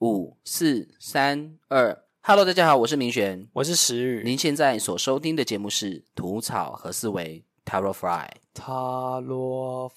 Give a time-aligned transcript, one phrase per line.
[0.00, 4.22] 五四三二，Hello，大家好，我是明璇，我是石宇。
[4.26, 8.28] 您现在所收听的节目是《吐草和思维》Taro Fly。
[8.52, 9.90] 塔罗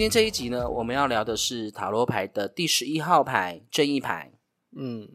[0.00, 4.32] 天这一集呢，我们要聊的是塔罗牌的第十一号牌正义牌。
[4.74, 5.06] 嗯，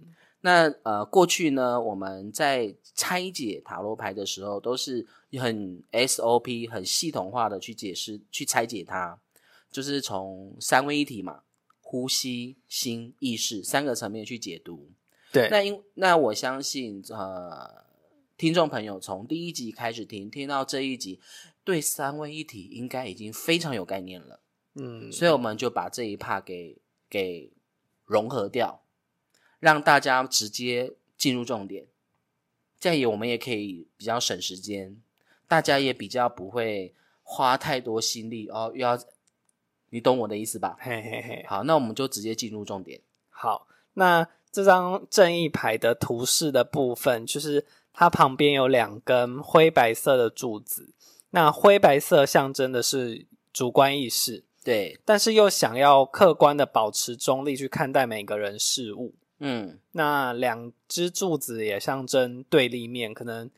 [0.41, 5.07] 那呃，过去呢，我们在拆解塔罗牌的时候，都是
[5.40, 9.20] 很 SOP、很系统化的去解释、去拆解它，
[9.71, 11.41] 就是从三位一体嘛，
[11.82, 14.91] 呼吸、心、意识三个层面去解读。
[15.32, 17.85] 对，那因那我相信，呃，
[18.38, 21.20] 听众朋友从第一集开始听，听到这一集，
[21.63, 24.41] 对三位一体应该已经非常有概念了。
[24.76, 26.77] 嗯，所以我们就把这一 part 给
[27.09, 27.51] 给
[28.05, 28.84] 融合掉，
[29.59, 31.85] 让大家直接进入重点，
[32.79, 35.01] 这样也我们也可以比较省时间，
[35.48, 38.99] 大家也比较不会花太多心力哦，又要
[39.91, 40.76] 你懂我的意思吧？
[40.79, 42.99] 嘿嘿嘿，好，那我们就直接进入重点。
[43.29, 50.89] 好，那这张正义牌的图示的部分，就是它旁边有两根灰白色的柱子，
[51.29, 59.13] 那灰白色象征的是主观意识，对，但是又想要客观的保持中立去看待每个人事物。
[59.38, 63.52] 嗯，那两只柱子也象征对立面，可能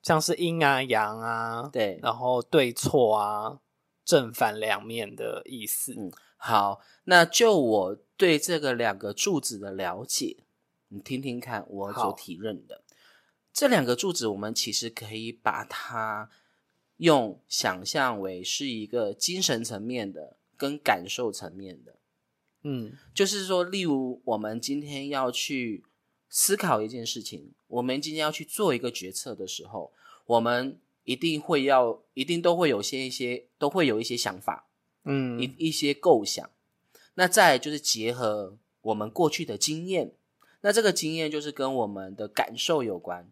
[0.00, 3.58] 像是阴啊阳啊，对，然后对错啊，
[4.04, 5.92] 正反两面的意思。
[5.98, 10.36] 嗯好，那就我对这个两个柱子的了解，
[10.88, 12.82] 你听听看我所好体认的。
[13.52, 16.28] 这两个柱子，我们其实可以把它
[16.98, 21.96] 用想象为是一个精神层面的跟感受层面的，
[22.62, 25.84] 嗯就是说，例如我们今天要去
[26.30, 29.92] 思考一件事情，我们今天要去做一个决策的时候，
[30.24, 34.66] 我们一定会要，一定都会有些一些，都会有一些想法。
[35.04, 36.48] 嗯一一些构想。
[37.16, 40.14] 那再来就是结合我们过去的经验，
[40.62, 43.30] 那这个经验就是跟我们的感受有关，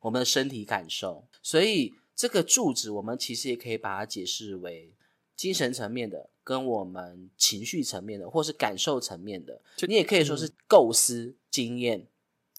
[0.00, 1.24] 我们的身体感受。
[1.42, 4.92] 所以这个柱子，我们其实也可以把它解释为
[5.34, 9.60] 精神层面的，跟我们情绪层面的，或是感受层面的。
[9.76, 12.06] 就你也可以说是构思、经验，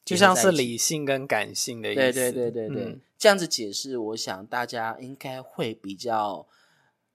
[0.03, 2.01] 就像是理性跟感性的意思。
[2.01, 6.47] 对对对对对，嗯这样子解释，我想大家应该会比较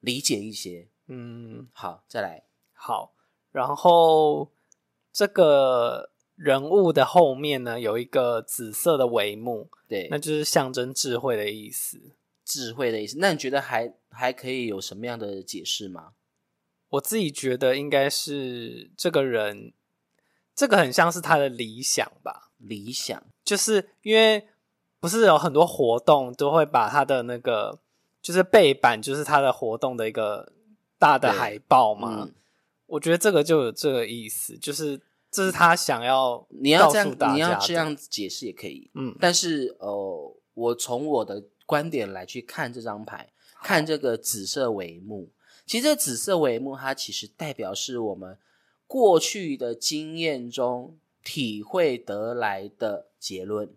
[0.00, 0.88] 理解一些。
[1.09, 2.44] 嗯，好，再来。
[2.72, 3.12] 好。
[3.53, 4.53] 然后
[5.12, 12.12] 这个人物的后面呢，有一个紫色的帷幕，对，那就是象征智慧的意思。
[12.44, 13.16] 智慧的意思。
[13.19, 16.12] 那你觉得还还可以有什么样的解释吗？
[16.90, 19.72] 我自己觉得应该是这个人，
[20.54, 22.50] 这个很像是他的理想吧。
[22.58, 24.46] 理想，就是因为
[25.00, 27.78] 不是有很多活动都会把他的那个
[28.20, 30.52] 就是背板，就是他的活动的一个
[30.98, 32.24] 大的海报嘛。
[32.24, 32.34] 嗯，
[32.86, 35.00] 我觉得这个就有这个意思，就是
[35.30, 38.90] 这是他想要你要这样你要这样解释也可以。
[38.94, 45.30] 嗯但是呃，我从我的观点来去看这张牌，看这个紫色帷幕，
[45.70, 48.36] 其实这紫色帷幕它其实代表是我们
[48.88, 53.72] 过去的经验中体会得来的结论。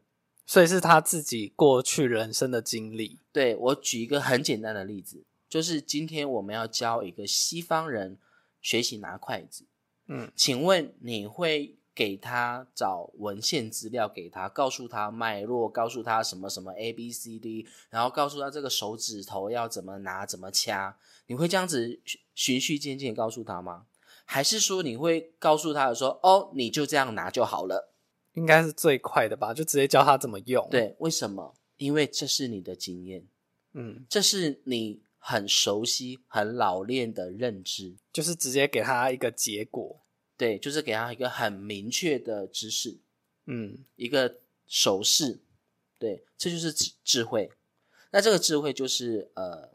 [0.48, 3.20] 所以是他自己过去人生的经历。
[3.32, 8.18] 对我举一个很简单的例子，就是今天我们要教一个西方人
[8.60, 9.66] 学习拿筷子，
[10.08, 20.98] 嗯，请问你会给他找文献资料给他，告诉他脉络，告诉他什么什么 A B C D，然后告诉他这个手指头要怎么拿，怎么掐，
[21.28, 23.86] 你会这样子循循序渐进告诉他吗？
[24.26, 27.94] 还是说你会告诉他说，哦，你就这样拿就好了？
[28.34, 31.56] 应该是最快的吧，就直接教他怎么用。，对，为什么？
[31.78, 33.28] 因为这是你的经验，
[33.74, 37.96] 嗯，这是你很熟悉、很老练的认知。
[38.12, 40.03] 就是直接给他一个结果。
[40.38, 42.98] 对，就是给他一个很明确的知识，
[43.46, 45.40] 嗯一个手势，
[46.00, 47.52] 对，这就是智智慧。
[48.12, 49.70] 那这个智慧就是呃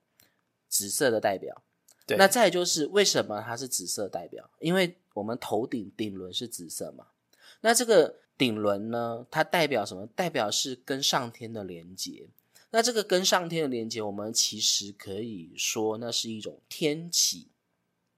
[0.69, 1.63] 紫色的代表。
[2.07, 4.51] 对，那再就是为什么它是紫色代表？
[4.61, 7.09] 因为我们头顶顶轮是紫色嘛。
[7.61, 10.07] 那这个顶轮呢，它代表什么？
[10.15, 12.29] 代表是跟上天的连接。
[12.71, 17.49] 那这个跟上天的连接，我们其实可以说那是一种天启，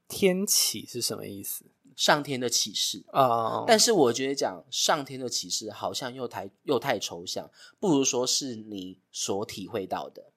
[0.07, 1.65] 天启是什么意思
[1.97, 3.05] 上天的启示。
[3.13, 3.65] 啊？
[3.67, 10.31] 但是我觉得讲上天的启示好像又太又太抽象，不如说是你所体会到的，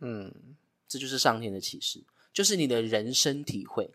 [0.00, 0.32] 嗯
[0.86, 3.90] 这就是上天的启示，就是你的人生体会，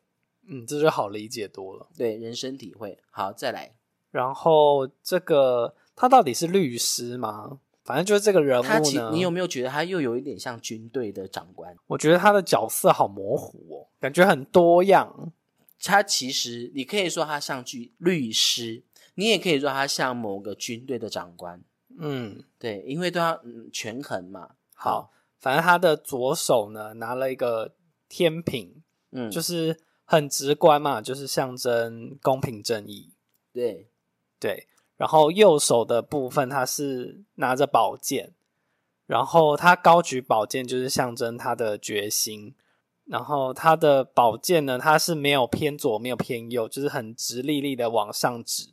[0.47, 1.87] 嗯，这就好理解多了。
[1.95, 2.97] 对人生体会。
[3.11, 3.75] 好，再来，
[4.11, 7.59] 然后这个他到底是律师吗？
[7.83, 11.75] 反正就是这个人物呢，你有没有觉得他又有一点像军队的长官？
[11.87, 15.31] 我觉得他的角色好模糊哦，感觉很多样。
[15.81, 18.83] 他其实你可以说他像律律师，
[19.15, 21.63] 你也可以说他像某个军队的长官，
[21.97, 24.55] 嗯，对，因为都要嗯权衡嘛。
[24.73, 27.75] 好，反正他的左手呢拿了一个
[28.07, 28.81] 天平，
[29.11, 33.13] 嗯，就是是很直观嘛，就是象征公平正义。
[33.53, 33.89] 对，
[34.39, 34.67] 对，
[34.97, 38.33] 然后右手的部分他是拿着宝剑，
[39.05, 42.55] 然后他高举宝剑就是象征他的决心。
[43.09, 48.69] 然后它的宝剑呢，它是没有偏左，没有偏右，就是很直立立的往上指，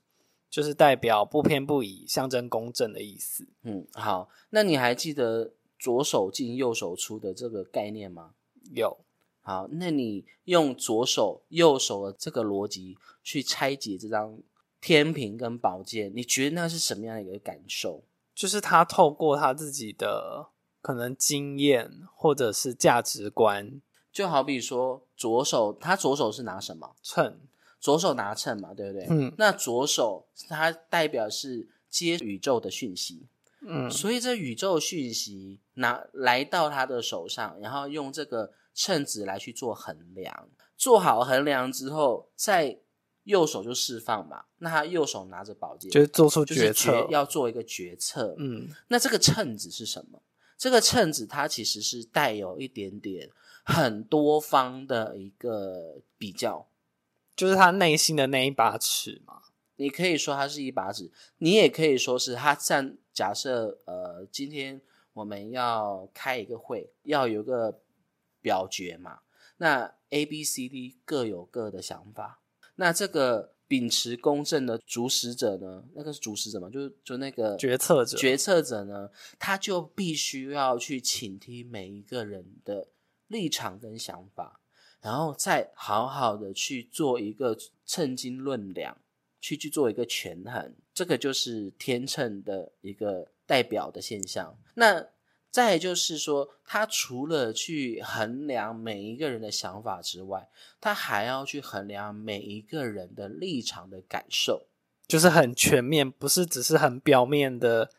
[0.50, 3.49] 就是代表不偏不倚，象征公正的意思。
[3.62, 8.33] 嗯，好，那你还记得左手进右手出的这个概念吗？
[8.75, 8.99] 有，
[9.41, 14.38] 好，那你用左手右手的这个逻辑去拆解这张
[14.83, 18.05] 天平跟宝剑，你觉得那是什么样的一个感受？
[18.35, 20.50] 就是他透过他自己的
[20.83, 23.81] 可能经验或者是价值观
[24.17, 26.97] 就好比说左手，他左手是拿什么？
[27.03, 27.37] 秤，
[27.79, 29.07] 左手拿秤嘛，对不对？
[29.11, 33.27] 嗯那左手它代表是接宇宙的讯息，
[33.61, 40.49] 嗯所以这宇宙讯息拿来到他的手上，然后用这个秤子来去做衡量，
[40.79, 42.79] 做好衡量之后，再
[43.25, 44.45] 右手就释放嘛。
[44.61, 48.35] 那他右手拿着宝剑，就是做出就是决策，决要做一个决策。
[48.39, 50.23] 嗯那这个秤子是什么？
[50.57, 53.29] 这个秤子它其实是带有一点点
[53.67, 56.67] 很多方的一个比较。
[57.37, 59.43] 就是他内心的那一把尺嘛。
[59.79, 62.97] 你可以说它是一把尺，你也可以说是他站。
[63.13, 64.81] 假设呃，今天
[65.13, 67.81] 我们要开一个会，要有个
[68.41, 69.21] 表决嘛，
[69.59, 72.41] 那 A、B、C、D 各有各的想法。
[72.77, 82.89] 那这个秉持公正的主使者呢，那个是主使者嘛，就是就那个决策者决策者呢，他就必须要去倾听每一个人的
[83.28, 84.61] 立场跟想法，
[85.00, 88.96] 然后再好好的去做一个称斤论两，
[89.40, 94.56] 去去做一个权衡，这个就是天秤的一个代表的现象。
[94.75, 95.06] 那
[95.50, 100.50] 再就是说，他除了去衡量每一个人的想法之外，
[100.81, 104.67] 他还要去衡量每一个人的立场的感受。
[105.08, 107.90] 就是很全面，不是只是很表面的，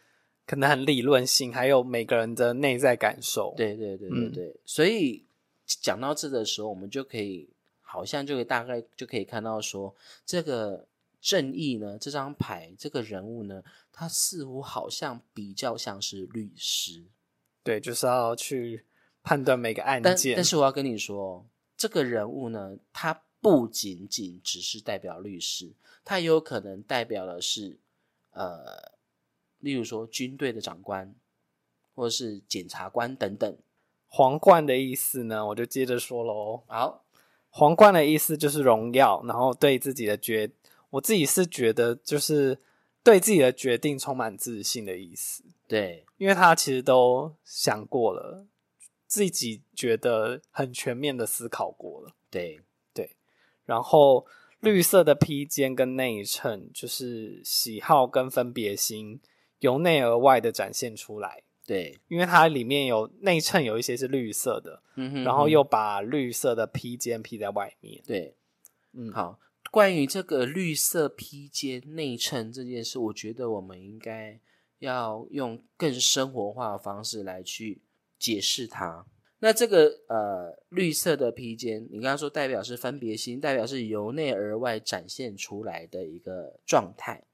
[0.48, 5.24] 可能很理论性，还有每个人的内在感受。，对对对对嗯对，所以
[5.66, 7.50] 讲到这的时候，我们就可以
[7.82, 9.94] 好像就可以大概就可以看到说，
[10.26, 10.88] 这个
[11.20, 13.62] 正义呢，这张牌这个人物呢，
[13.92, 17.04] 他似乎好像比较像是律师，
[17.64, 18.86] 对，就是要去
[19.22, 20.34] 判断每个案件。
[20.36, 21.46] 但是我要跟你说哦，
[21.76, 25.74] 这个人物呢，他不仅仅只是代表律师，
[26.06, 27.78] 他也有可能代表的是
[28.32, 28.97] 呃，
[29.60, 31.16] 例如说军队的长官，
[31.96, 33.58] 或者是检察官等等。
[34.08, 36.64] 皇冠的意思呢，我就接着说喽。
[36.68, 37.04] 好，
[37.50, 40.50] 皇冠的意思就是荣耀，然后对自己的决，
[40.92, 42.60] 我自己是觉得就是
[43.04, 48.46] 对自己的决定充满自信的意思，对，因为他其实都想过了，
[49.06, 52.14] 自己觉得很全面的思考过了。
[52.30, 52.62] 对，
[53.66, 54.26] 然后
[54.62, 59.20] 绿色的披肩跟内衬，就是喜好跟分别心
[59.60, 61.44] 由内而外的展现出来。
[61.66, 68.02] 对，因为它里面有内衬，有一些是绿色的，嗯哼然后又把绿色的披肩披在外面。
[68.06, 68.36] 对，
[68.94, 69.40] 嗯，好。
[69.70, 74.40] 关于这个绿色披肩内衬这件事，我觉得我们应该
[74.80, 77.82] 要用更生活化的方式来去
[78.18, 79.06] 解释它。
[79.40, 87.26] 那这个呃绿色的披肩，你刚刚说代表是分别心，代表是由内而外展现出来的一个状态。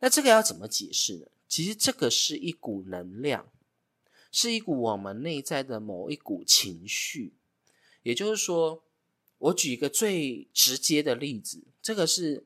[0.00, 1.26] 那这个要怎么解释呢？
[1.48, 3.52] 其实这个是一股能量，
[4.32, 7.34] 是一股我们内在的某一股情绪。
[8.02, 8.82] 也就是说，
[9.38, 12.44] 我举一个最直接的例子，这个是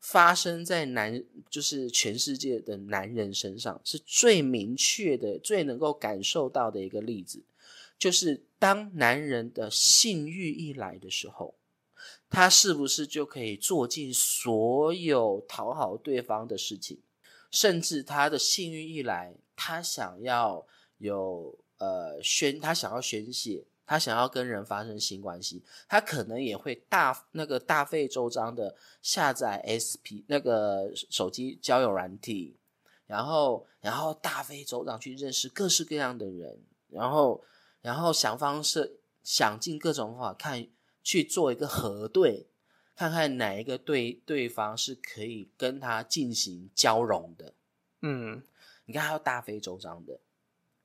[0.00, 7.42] 发生在男，就是全世界的男人身上，是最明确的、最能够感受到的一个例子，
[7.98, 11.54] 就是当男人的性欲一来的时候，
[12.28, 16.98] 他是不是就可以做尽所有讨好对方的事情，
[17.50, 20.66] 甚至他的性欲一来，他想要
[20.98, 32.56] 有呃宣，他想要宣泄，他想要跟人发生性关系，他可能也会大那个大费周章的下载 SP 那个手机交友软体，
[33.06, 37.42] 然后然后大费周章去认识各式各样的人，然后
[37.80, 38.90] 然后想方设
[39.22, 40.68] 想尽各种方法看
[41.02, 42.46] 去做一个核对，
[42.98, 47.54] 看看哪一个对对方是可以跟他进行交融的。
[48.02, 48.42] 嗯，
[48.86, 50.18] 你看他要大费周章的，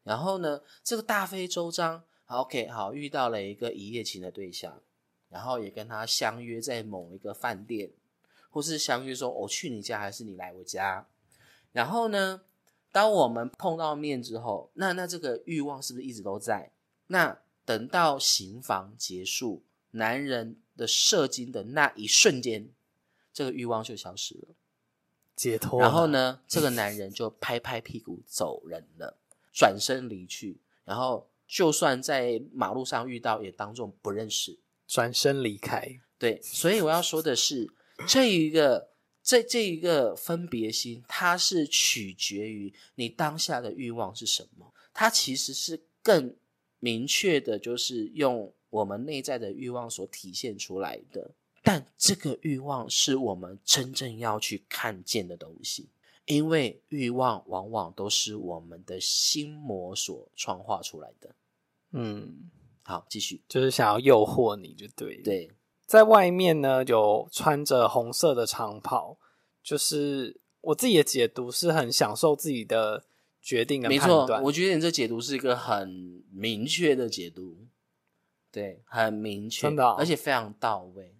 [0.04, 4.80] 然后呢，这个大费周章好，OK，好，遇到了一个一夜情的对象，
[5.28, 7.90] 然后也跟他相约在某一个饭店，
[8.52, 11.08] 或是相约说我去你家还是你来我家，
[11.72, 12.42] 然后呢，
[12.92, 16.72] 当我们碰到面之后，那那这个欲望是不是一直都在？
[17.08, 22.70] 那等到行房结束，男人的射精的那一瞬间，
[23.34, 24.56] 这个欲望就消失了。
[25.36, 25.80] 解脱。
[25.80, 26.08] 然后？
[26.08, 29.18] 呢，这个男人就拍拍屁股走人了，
[29.52, 30.60] 转身离去。
[30.86, 34.60] 然后就算在马路上遇到，也当众不认识。
[34.88, 36.00] 转身离开。
[36.20, 37.68] 对，所以我要说的是，
[38.08, 38.92] 这一个
[39.24, 44.74] 这这一个分别心，它是取决于你当下的欲望是什么。
[44.94, 46.36] 它其实是更
[46.80, 51.32] 明确的，就是用我们内在的欲望所体现出来的。
[51.62, 55.88] 但这个欲望是我们真正要去看见的东西，
[56.26, 61.36] 因为欲望往往都是我们的心魔所创化出来的。
[61.92, 62.50] 嗯，
[62.82, 63.42] 好，继续。
[63.48, 65.52] 就是想要诱惑你就对。，对，
[65.86, 69.18] 在外面呢有穿着红色的长袍，
[69.64, 73.06] 就是我自己的解读是很享受自己的
[73.42, 74.26] 决定跟没错。
[74.44, 77.68] 我觉得你这解读是一个很明确的解读，
[78.54, 81.16] 对，很明确，真的哦而且非常到位。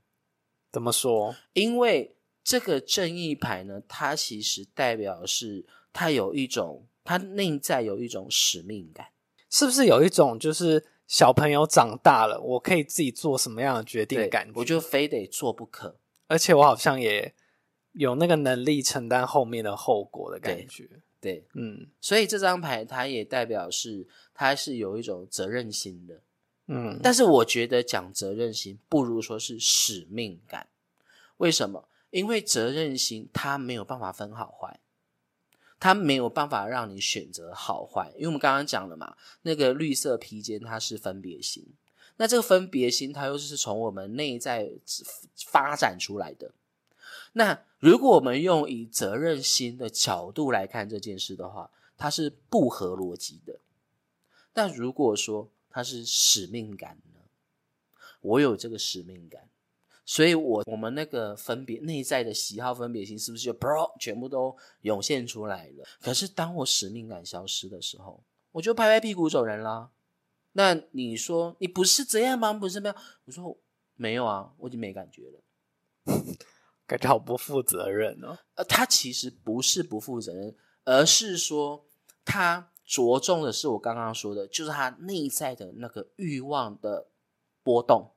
[0.72, 1.36] 怎么说？
[1.54, 9.08] 因为这个正义牌呢，它其实代表是它有一种，它内在有一种使命感。
[9.50, 14.54] 是不是有一种就是小朋友长大了，我可以自己做什么样的决定的对感觉？
[14.56, 16.00] 我就非得做不可。
[16.28, 17.34] 而且我好像也
[17.94, 20.88] 有那个能力承担后面的后果的感觉。
[21.20, 26.22] 对，嗯所以这张牌它也代表是它是有一种责任心的。
[26.74, 30.68] 嗯，但是我觉得讲责任心不如说是使命感。
[31.38, 31.88] 为什么？
[32.10, 34.80] 因为责任心它没有办法分好坏，
[35.80, 38.12] 它没有办法让你选择好坏。
[38.16, 41.66] 因为我们刚刚讲了嘛，那个绿色披肩它是分别心，
[42.18, 44.74] 那这个分别心它又是从我们内在
[45.48, 46.52] 发展出来的。
[47.34, 53.60] 那如果我们用以责任心的角度来看这件事的话，它是不合逻辑的。
[54.54, 57.20] 但如果说它是使命感呢？
[58.22, 59.50] 我有这个使命感，
[60.06, 65.86] 所以我我们那个分别内在的喜好分别心是不是就 pro 全部都涌现出来了？
[66.00, 69.90] 可是当我使命感消失的时候，我就拍拍屁股走人啦。
[70.54, 72.54] 那你说你不是这样吗？
[72.54, 72.96] 不是没有？
[73.26, 73.58] 我说
[73.96, 75.42] 没有啊，我已经没感觉了。
[76.86, 78.38] 感觉好不负责任哦。
[78.56, 81.86] 呃，他其实不是不负责任，而是说
[82.24, 87.08] 他着重的是我刚刚说的，就是他内在的那个欲望的
[87.64, 88.12] 波动。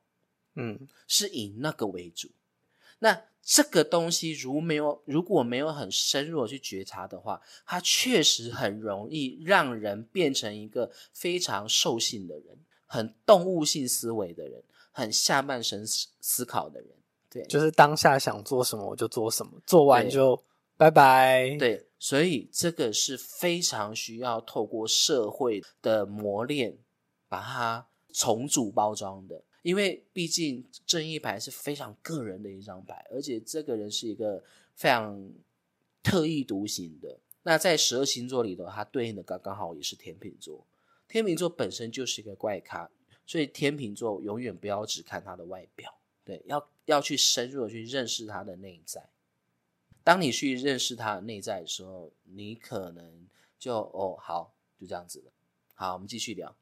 [0.59, 2.31] 嗯是以那个为主。
[3.01, 16.89] 那这个东西如没有如果没有很深入的去觉察的话，它确实很容易让人变成一个非常兽性的人，很动物性思维的人，很下半身思思考的人。
[17.29, 20.43] 对，就是当下想做什么我就做什么，做完就
[20.79, 26.77] 拜拜。，对，所以这个是非常需要透过社会的磨练，
[27.29, 29.43] 把它重组包装的。
[29.63, 35.33] 因为毕竟正义牌是非常个人的一张牌，而且这个人是一个非常
[36.03, 37.19] 特立独行的。
[37.43, 40.65] 那在十二星座里头，它对应的刚刚好也是天秤座。
[41.09, 42.89] 天秤座本身就是一个怪咖，
[43.27, 45.93] 所以天秤座永远不要只看他的外表，
[46.25, 49.09] 对，要要去深入的去认识他的内在。
[50.07, 53.27] 当你去认识他的内在的时候，你可能
[53.59, 55.33] 就哦好，就这样子了。
[55.75, 56.55] 好，我们继续聊。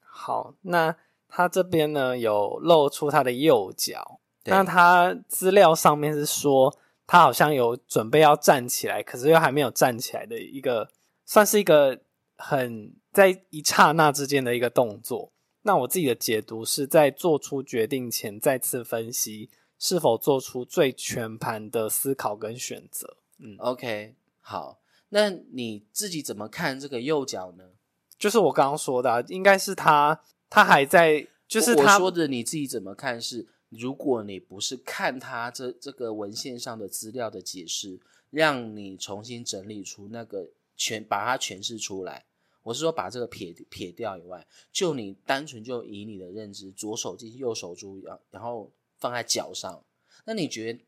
[0.00, 0.94] 好，那
[1.26, 6.76] 他这边呢有露出他的右脚，那他资料上面是说
[7.06, 10.90] 他好像有准备要站起来，可是又还没有站起来的一个，
[11.24, 12.02] 算是一个
[12.36, 15.32] 很在一刹那之间的一个动作。
[15.62, 19.48] 那我自己的解读是在做出决定前再次分析
[19.80, 23.16] 是否做出最全盘的思考跟选择。
[23.38, 27.70] 嗯，OK，好，那你自己怎么看这个右脚呢？
[28.16, 33.48] 就是我刚刚说的啊、应该是他，他还在，就是他我说的你自己怎么看是？
[33.70, 42.24] 如果你不是看他这这个文献上的资料的解释，让你重新整理出那个全把它诠释出来，
[42.64, 49.82] 我是说把这个撇撇掉以外，就你单纯就以你的认知，左手进右手出，然然后放在脚上，
[50.26, 50.84] 那你觉得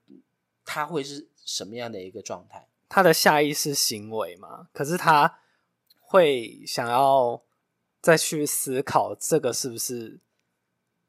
[0.64, 2.68] 他会是什么样的一个状态？
[2.88, 5.40] 他的下意识行为嘛，可是他
[5.98, 7.42] 会想要
[8.00, 10.20] 再去思考这个是不是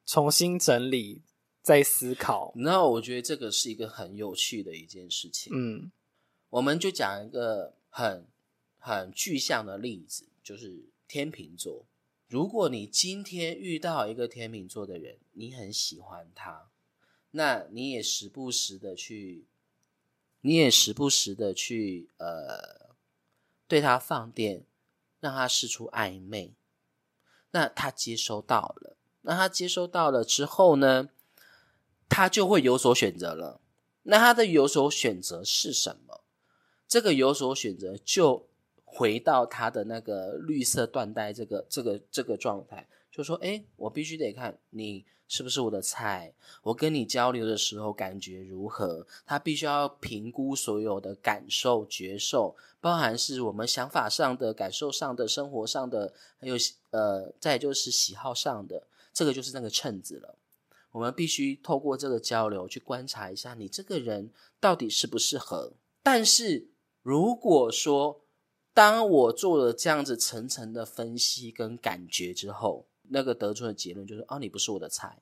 [0.06, 1.22] 重新整理
[1.62, 2.54] 再思考。
[2.56, 5.52] 那我觉得这个是一个很有趣的一件事情。
[5.54, 5.92] 嗯
[6.52, 8.28] 我们就讲一个很
[8.78, 11.86] 很具象的例子，就是天秤座。
[12.28, 16.70] 如果你今天遇到一个天秤座的人，你很喜欢他，
[17.36, 19.46] 那你也时不时的去，
[20.42, 22.96] 你也时不时的去呃
[23.68, 24.66] 对他放电，
[25.20, 26.54] 让他试出暧昧。
[27.52, 31.10] 那他接收到了，那他接收到了之后呢，
[32.08, 33.60] 他就会有所选择了。
[34.04, 36.24] 那他的有所选择是什么？
[36.88, 38.48] 这个有所选择，就
[38.84, 49.06] 回到他的那个绿色缎带这个这个这个状态，就说：哎，我必须得看你是不是我的菜，我跟你交流的时候感觉如何？
[49.24, 56.56] 他必须要评估所有的感受、觉受，包含是我们想法上的、感受上的、生活上的，还有
[56.90, 60.36] 呃，再就是喜好上的，这个就是那个秤子了。
[60.92, 65.74] 我们必须透过这个交流去观察一下，你这个人到底适不适合。
[66.02, 66.68] 但是
[67.04, 68.22] 如果说，
[68.74, 75.16] 当我做了这样子层层的分析跟感觉之后，那个得出的结论就是：哦，你不是我的菜。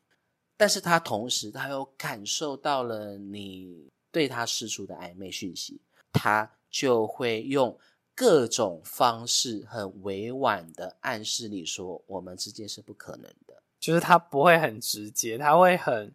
[0.56, 5.82] 但是他同时他又感受到了你对他释出的暧昧讯息，
[6.14, 7.78] 他就会用
[8.16, 13.62] 各种方式很委婉的暗示你说，我们之间是不可能的。
[13.80, 16.14] 就是他不会很直接，他会很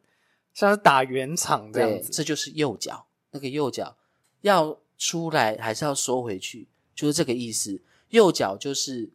[0.55, 2.11] 像是打圆场这样，子。
[2.11, 3.97] 这就是右脚，那个右脚
[4.43, 7.83] 要出来还是要收回去，就是这个意思。
[8.11, 9.11] 右脚就是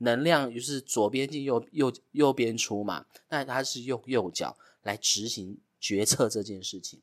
[0.00, 7.00] 能量，就是左边进右右右边出嘛，那他是用右脚来执行决策这件事情。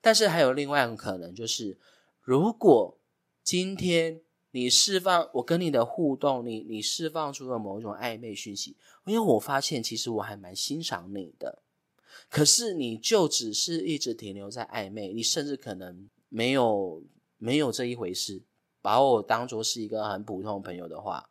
[0.00, 1.78] 但是还有另外一种可能，就是
[2.20, 2.98] 如果
[3.42, 11.62] 今天你释放我跟你的互动，你你释放出了某一种暧昧讯息，因为我发现其实我还蛮欣赏你的，
[12.28, 17.02] 可是你就只是一直停留在暧昧，你甚至可能没有
[17.38, 18.42] 没有这一回事，
[18.82, 21.29] 把我当做是一个很普通朋友的话，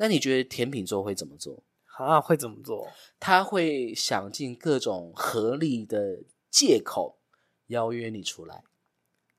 [0.00, 1.62] 那你觉得甜品座会怎么做？
[1.98, 2.88] 啊，会怎么做？
[3.18, 7.18] 他会想尽各种合理的借口
[7.66, 8.64] 邀约你出来，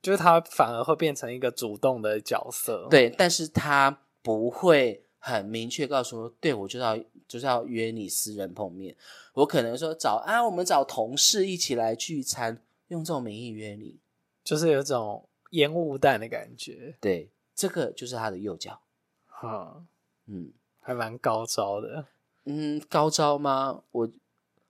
[0.03, 6.95] 就是他反而会变成一个主动的角色。，对，但是他不会很明确告诉说，对我就要
[7.27, 8.95] 就是要约你私人碰面。
[9.33, 13.99] 我可能说找啊，我们找同事一起来聚餐，用这种名义约你。
[14.43, 16.95] 就是有种烟雾弹的感觉。
[17.01, 18.79] 对，这个就是他的右脚。
[19.25, 19.87] 哈，嗯
[20.79, 22.05] 还蛮高招的。
[22.45, 23.83] 嗯，高招吗？
[23.91, 24.09] 我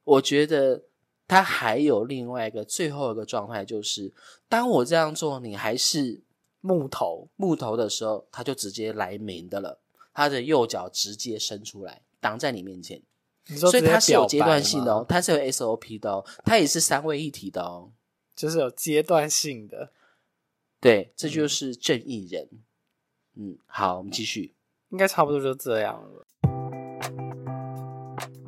[0.03, 0.83] 我觉得
[1.27, 4.13] 他还有另外一个最后一个状态，就是
[4.49, 6.21] 当我这样做，你还是
[6.59, 9.79] 木头，木头的时候，他就直接来明的了，
[10.13, 13.01] 他的右脚直接伸出来挡在你面前，
[13.47, 17.91] 你说所以直接它是有阶段性的哦吗，，它是有 SOP 的哦，它也是三位一体的哦。
[18.33, 19.91] 就是有阶段性的。
[20.79, 22.47] 对，这就是正义人。
[23.35, 24.55] 嗯，好，我们继续。
[24.91, 26.25] 应该差不多就这样了。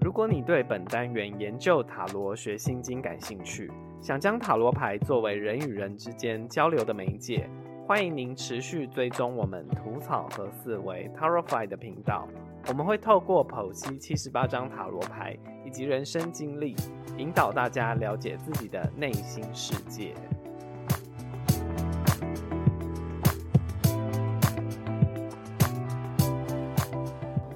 [0.02, 7.50] 如果你对本单元研究塔罗学心经感兴趣，想将塔罗牌作为人与人之间交流的媒介，
[7.88, 12.28] 欢迎您持续追踪我们吐草和思维 Tarotfy 的频道。
[12.68, 16.76] 我们会透过剖析七十八张塔罗牌以及人生经历，
[17.18, 20.14] 引导大家了解自己的内心世界。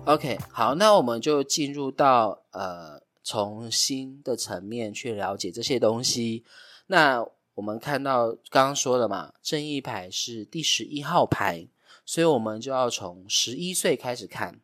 [0.08, 6.46] OK，好，那我们就进入到呃，从新的层面去了解这些东西。
[6.86, 11.68] 那我们看到刚刚说了嘛，正义牌是第十一号牌，
[12.06, 14.62] 所以我们就要从十一岁开始看，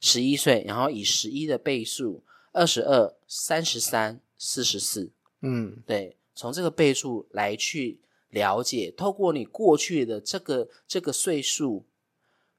[0.00, 2.22] 十一岁，然后以十一的倍数，
[2.52, 11.84] 二十二、三十三、四十四，嗯，对，从这个倍数来去了解，透过你过去的这个这个岁数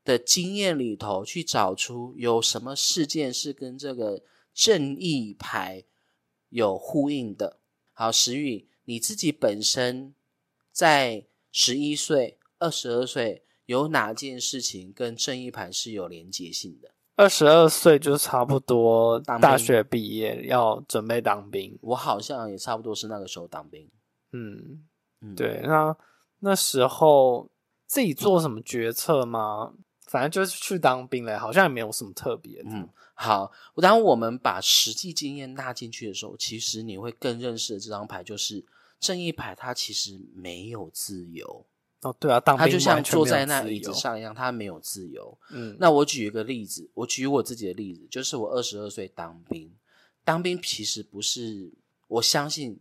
[0.08, 5.84] 的经验里头，去找出有什么事件是跟这个正义牌
[6.48, 7.60] 有呼应的。
[7.92, 10.16] 好，石宇，你自己本身
[10.72, 16.92] 在十一岁、二十二岁，有哪件事情跟正义牌是有连结性的？
[17.18, 21.78] 二十二岁就差不多当大学毕业，要准备当兵。
[21.82, 23.90] 我好像也差不多是那个时候当兵。
[24.32, 24.86] 嗯，
[25.20, 25.98] 嗯，对，那
[26.40, 27.50] 那时候
[27.86, 29.74] 自己做什么决策吗？
[30.08, 32.70] 反正就是去当兵了，好像也没有什么特别的。
[32.72, 33.52] 嗯，好。
[33.76, 38.64] 当我们把实际经验纳进去的时候，其实你会更认识的这张牌就是
[39.00, 41.66] 正义牌，它其实没有自由。
[42.02, 45.38] 哦，对啊，当兵它就像坐在那椅子，上一样，他没有自由。
[45.50, 49.70] 嗯，那我举一个例子，我举我自己的例子，就是我二十二岁当兵。
[50.24, 51.72] 当兵其实不是，
[52.08, 52.80] 我相信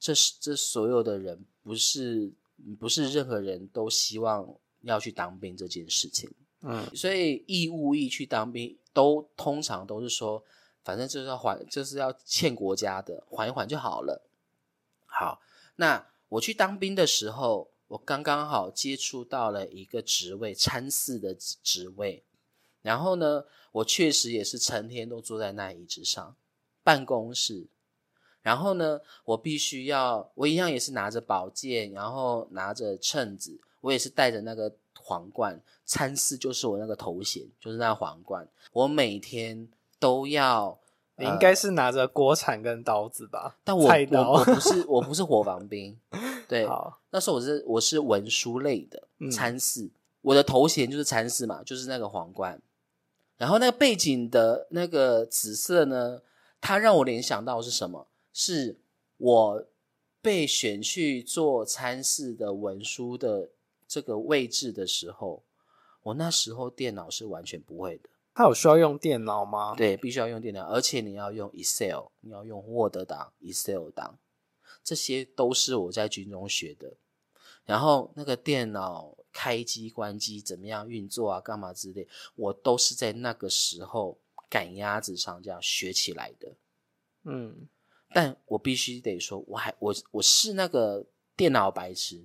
[0.00, 2.32] 这是这所有的人不是
[2.78, 6.28] 不是任何人都希望要去当兵这件事情。
[6.62, 10.42] 嗯，所以义务役去当兵，都通常都是说，
[10.82, 14.22] 反正就是要还，就是要欠国家的，缓一缓就好了。
[15.04, 15.40] 好，
[15.76, 22.24] 那我去当兵的时候，我刚刚好接触到了一个职位，参事的职位。
[22.82, 26.36] 然后呢，我确实也是成天都坐在那椅子上，
[26.82, 27.66] 办公室。
[28.42, 38.48] 然后呢，我必须要，我一样也是拿着宝剑，然后拿着秤子，我也是带着那个皇冠，参事就是我那个头衔，就是那皇冠。
[38.72, 40.78] 我每天都要，
[41.16, 43.56] 你应该是拿着锅铲跟刀子吧？
[43.64, 45.98] 但我我菜刀我不 是我不是火防兵，
[46.48, 49.90] 对，好，那时候我是我是文书类的嗯参事，
[50.22, 52.60] 我的头衔就是参事嘛，就是那个皇冠。
[53.38, 56.22] 然后那个背景的那个紫色呢，
[56.60, 58.06] 它让我联想到是什么？
[58.32, 58.78] 是
[59.18, 59.64] 我
[60.20, 63.50] 被选去做参事的文书的
[63.86, 65.44] 这个位置的时候，
[66.02, 68.08] 我那时候电脑是完全不会的。
[68.34, 69.74] 他有需要用电脑吗？
[69.74, 74.18] 对，必须要用电脑，而且你要用 Excel，你要用 Word 档、Excel 档，
[74.84, 76.94] 这些都是我在军中学的。
[77.64, 84.18] 然后那个电脑开机、关机怎么样运作啊，干嘛之类，我都是在那个时候
[84.48, 86.52] 赶鸭子上这样学起来的。
[87.24, 87.66] 嗯，
[88.10, 92.24] 但我必须得说，我还我我是那个电脑白痴，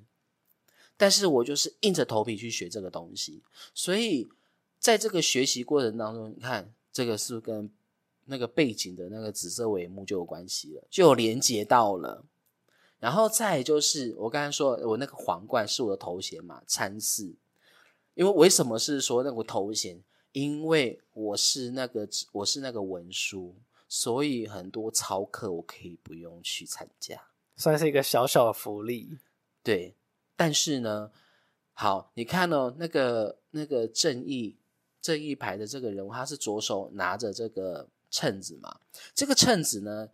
[1.02, 3.42] 但是我就是硬着头皮去学这个东西，
[3.74, 4.30] 所以
[4.78, 7.72] 在这个学习过程当中，你看这个是跟
[8.26, 12.24] 那个背景的那个紫色帷幕就有关系了，就有连接到了。
[13.00, 17.34] 然后再就是我刚才说，我那个皇冠是我的头衔嘛，参事。
[18.14, 20.00] 因为为什么是说那个头衔？
[20.34, 23.56] 因为我是那个我是那个文书，
[23.90, 27.20] 所以很多操课我可以不用去参加。
[27.56, 29.18] 算是一个小小的福利。
[29.64, 29.96] 对，
[30.36, 31.12] 但是呢，
[31.74, 34.58] 好，你看哦，那个那个正义
[35.02, 38.80] 正义牌的这个人物，他是左手拿着这个秤子嘛，
[39.13, 40.10] 这个秤子呢，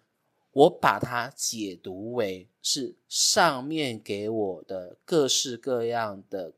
[0.51, 6.53] 我把它解读为是上面给我的各式各样的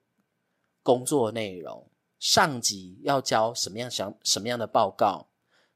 [0.82, 5.28] 工作内容，上级要交什么样想什么样的报告，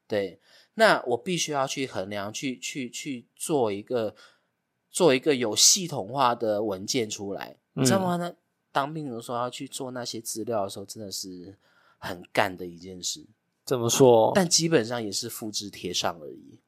[0.07, 0.39] 对，
[0.75, 4.15] 那我必须要去衡量，去去去做一个
[4.91, 8.17] 做一个有系统化的文件出来，你知道吗？
[8.17, 8.33] 那
[8.71, 11.57] 当兵的时候要去做那些资料的时候，真的是
[11.97, 13.25] 很干的一件事，
[13.65, 14.31] 怎么说？
[14.33, 16.59] 但基本上也是复制贴上而已。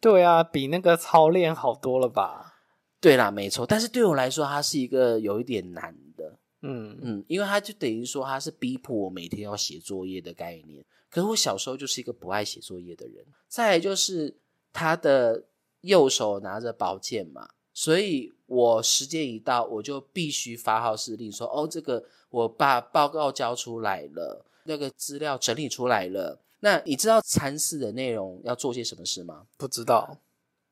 [0.00, 2.54] 对啊，比那个操练好多了吧？
[3.00, 10.84] 对啦，没错，但是对我来说，它是一个有一点难的，嗯嗯，因为它就等于说它是逼迫我每天要写作业的概念。
[11.08, 13.24] 可是我小时候就是一个不爱写作业的人。
[13.48, 14.36] 再来就是
[14.72, 15.44] 他的
[15.80, 29.46] 右手拿着宝剑嘛，所以我时间一到，我就必须发号施令说：“哦，这个我把报告交出来了，那个资料整理出来了。”那你知道参事的内容要做些什么事吗？
[29.58, 30.18] 不知道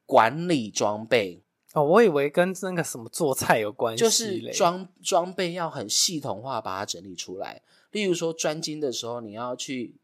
[0.06, 1.42] 管理装备，
[1.74, 7.62] 哦，我以为跟那个什么做菜有关系就，是装装备要很系统化把它整理出来。
[7.90, 9.96] 例如说专精的时候，你要去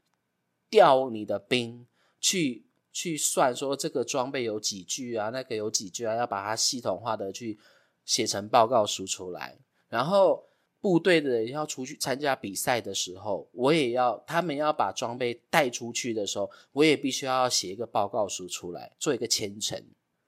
[0.68, 1.86] 调你的兵，
[2.20, 2.66] 去
[3.00, 7.58] 去算说这个装备有几句啊，那个有几句啊，要把它系统化的去
[8.04, 9.58] 写成报告书出来。
[9.88, 10.44] 然后
[10.82, 19.82] 部队的人要出去参加比赛的时候，我也要他们要把装备带出去的时候，我也必须要写一个报告书出来，做一个签呈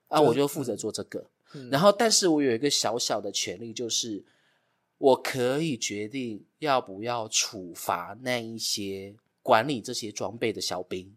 [0.08, 1.20] 啊，我就负责做这个。
[1.54, 4.24] 嗯然后，但是我有一个小小的权利，就是
[4.96, 11.14] 我可以决定要不要处罚那一些管理这些装备的小兵。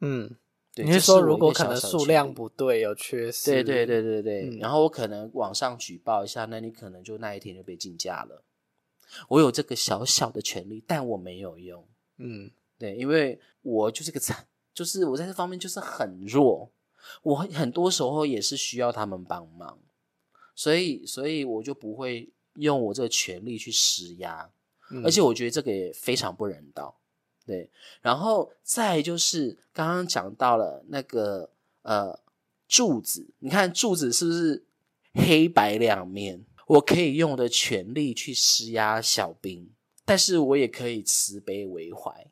[0.00, 0.36] 嗯，对，
[0.84, 3.50] 你是说如果可能数量不对，有缺失？
[3.50, 8.42] 对对对对对，嗯然后我可能网上举报一下，那你可能就那一天就被禁驾了。
[9.28, 11.86] 我有这个小小的权利，但我没有用。
[12.18, 16.70] 嗯对，因为我就是个惨，就是我在这方面就是很弱，
[17.22, 19.78] 我很多时候也是需要他们帮忙，
[20.54, 24.50] 所以所以我就不会用我这个权利去施压，
[24.90, 26.98] 嗯而且我觉得这个也非常不人道。
[27.46, 27.70] 对，
[28.02, 31.48] 然后再就是刚刚讲到了那个
[31.82, 32.18] 呃
[32.66, 34.64] 柱子，你看柱子是不是
[35.14, 36.44] 黑白两面？
[36.66, 39.70] 我可以用我的权力去施压小兵，
[40.04, 42.26] 但是我也可以慈悲为怀。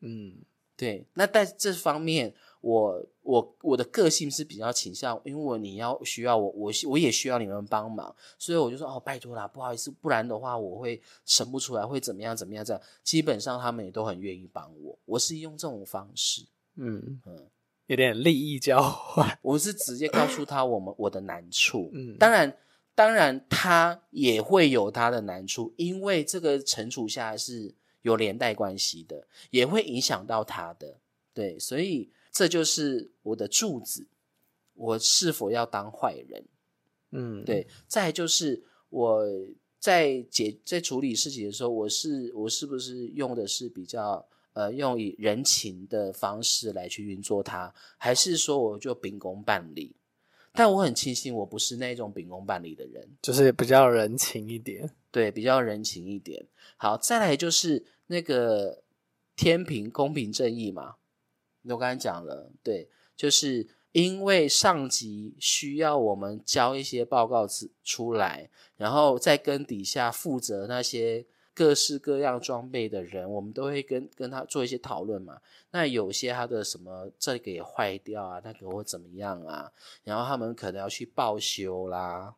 [0.00, 0.38] 嗯
[0.76, 12.82] 对，那在这方面，我我我的个性是比较倾向，因为我你要需要我，我我也需要你们帮忙，所以我就说哦，拜托啦，不好意思，不然的话我会生不出来，会怎么样怎么样这样。
[13.04, 17.46] 基本上他们也都很愿意帮我，我是用这种方式，嗯嗯，
[17.86, 19.38] 有点利益交换。
[19.42, 22.56] 我是直接告诉他我们我的难处，嗯当然
[22.94, 30.98] 当然他也会有他的难处，因为这个惩处下来是有连带关系的，也会影响到他的，
[31.32, 34.06] 对，所以这就是我的柱子，
[34.74, 36.44] 我是否要当坏人？
[37.10, 39.24] 嗯，对，再就是我
[39.78, 49.94] 在解在处理事情的时候，我是我是不是用的是比较呃用以人情的方式来去运作它，还是说我就秉公办理？
[50.52, 54.90] 但我很庆幸我不是那种秉公办理的人，就是比较人情一点。
[55.10, 56.46] 对，比较人情一点。
[56.76, 58.82] 好，再来就是那个
[59.36, 60.96] 天平公平正义嘛，
[61.74, 75.40] 我刚才讲了，对，就是因为上级需要我们交一些报告出出来，然后再跟底下负责那些各式各样装备的人，我们都会跟跟他做一些讨论嘛。
[75.70, 79.72] 那有些他的什么这个也坏掉啊，那个或怎么样啊，
[80.04, 82.34] 然后他们可能要去报修啦。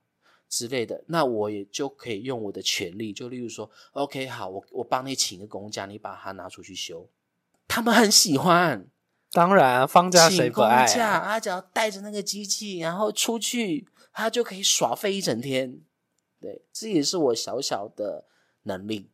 [0.49, 7.09] 之类的，那我也就可以用我的权利，就例如说，OK，好，我我帮你请个工匠，你把它拿出去修，
[7.69, 8.85] 他们很喜欢。
[9.33, 11.25] 当然，放假谁不爱、假，啊？
[11.25, 15.81] 他只要带着那个机器，然后出去，他就可以耍废一整天。
[16.41, 18.25] 对，这也是我小小的
[18.65, 19.09] 能力。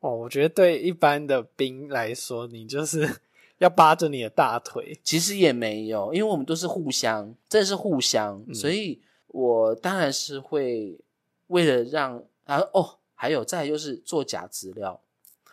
[0.00, 3.20] 哦，我觉得对一般的兵来说，你就是
[3.58, 5.00] 要扒着你的大腿。
[5.02, 11.00] 其实也没有，因为我们都是互相，真的是互相，嗯所以我当然是会
[11.48, 15.00] 为了让啊哦，还有再就是做假资料。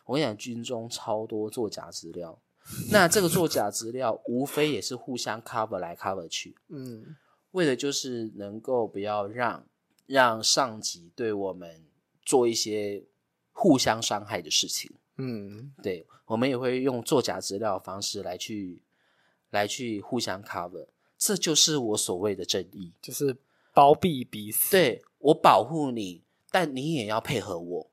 [0.06, 2.38] 我跟你讲，军中超多作假资料，
[2.92, 7.16] 那这个作假资料无非也是互相 cover 来 cover 去，嗯
[7.52, 9.66] 为的就是能够不要让
[10.08, 11.86] 让上级对我们
[12.24, 13.04] 做一些
[13.52, 14.92] 互相伤害的事情。
[15.18, 18.82] 嗯，对，我们也会用作假资料的方式来去
[19.52, 22.92] 来去互相 cover，这就是我所谓的正义。
[23.00, 23.38] 就是
[23.74, 27.92] 包庇彼此。，对我保护你，但你也要配合我。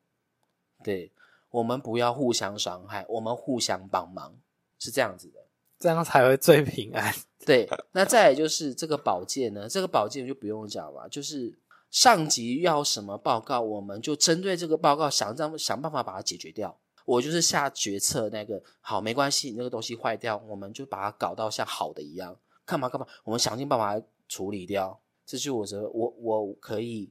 [0.83, 1.12] 对，
[1.50, 4.35] 我们不要互相伤害，我们互相帮忙，
[4.81, 5.47] 是这样子的。
[5.79, 7.14] 这样才会最平安。
[7.47, 11.57] 对，那再来就是这个保健呢，这个保健就不用讲了，就是
[11.90, 16.79] 上级要什么报告，我们就针对这个报告想让想办法把它解决掉。
[17.07, 25.01] 我就是下决策那个，好，没关系，你那个东西坏掉，我们就把它搞到像好的一样，干嘛干嘛，我们想尽办法来处理掉。
[25.25, 27.11] 这是我觉得我我可以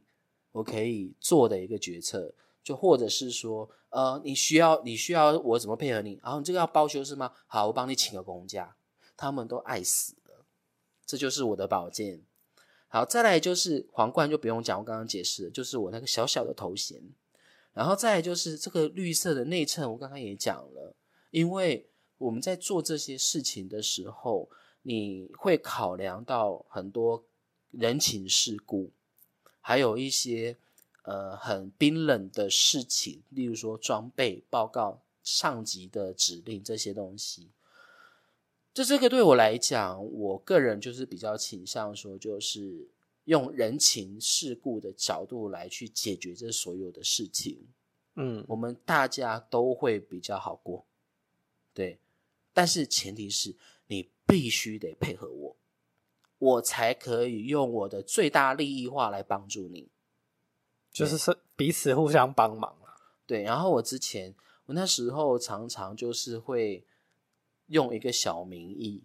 [0.51, 2.31] 我可以做的一个决策，
[2.69, 6.19] 就或者是说，呃，你需要你需要我怎么配合你？
[6.21, 7.33] 然后你这个要包修是吗？
[7.47, 8.75] 好，我帮你请个工假。
[9.17, 10.45] 他们都爱死了，
[11.03, 12.21] 这就是我的宝剑。
[12.87, 17.01] 好，再来就是皇冠就不用讲，我刚刚解释了，就是我那个小小的头衔。
[17.73, 20.95] 然后再来就是这个绿色的内衬，我刚刚也讲了，
[21.31, 24.47] 因为我们在做这些事情的时候，
[24.83, 27.23] 你会考量到很多
[27.71, 28.91] 人情世故，
[29.59, 30.55] 还有一些
[31.03, 37.49] 呃很冰冷的事情，例如说装备报告、上级的指令这些东西。
[38.73, 42.87] 就这个对我来讲，我个人就是比较倾向说，就是
[43.25, 47.67] 用人情世故的角度来去解决这所有的事情，
[48.15, 50.85] 嗯我们大家都会比较好过。
[51.73, 51.99] 对，
[52.53, 53.55] 但是前提是
[53.87, 55.55] 你必须得配合我，
[56.37, 59.89] 我才可以用我的最大利益化来帮助你。
[60.91, 62.95] 就是是彼此互相帮忙啊。
[63.25, 64.33] 对，然后我之前
[64.65, 66.85] 我那时候常常就是会
[67.67, 69.03] 用一个小名义，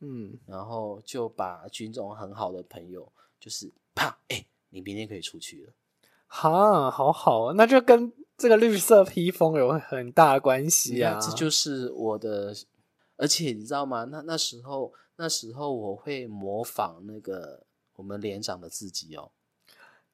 [0.00, 5.72] 嗯，然后就把军中很好的朋友，就是啪，哎、你明天可以出去了。
[6.26, 11.18] 哈，好好哦，那就跟这个绿色披风有很大关系啊。
[11.20, 12.54] 这就是我的，
[13.16, 14.04] 而且你知道吗？
[14.04, 17.64] 那那时候那时候我会模仿那个
[17.94, 19.30] 我们连长的自己哦，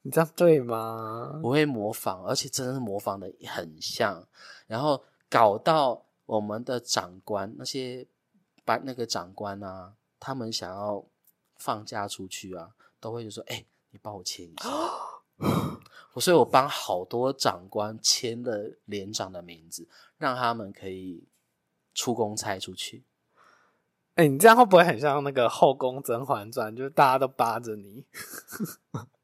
[0.07, 1.41] 你这样对吗？
[1.43, 4.25] 我会模仿，而且真的是模仿的很像，
[4.69, 8.07] 然后搞到我们的长官那些
[8.65, 11.05] 班那个长官啊，他们想要
[11.57, 14.69] 放假出去啊，都会就说：“哎、你帮我签一下。
[16.15, 19.89] ”我所以，我帮好多长官签了连长的名字，
[20.19, 21.27] 让他们可以
[21.93, 23.03] 出公差出去。
[24.15, 26.73] 哎、你这样会不会很像那个《后宫甄嬛传》？
[26.77, 28.05] 就是大家都扒着你。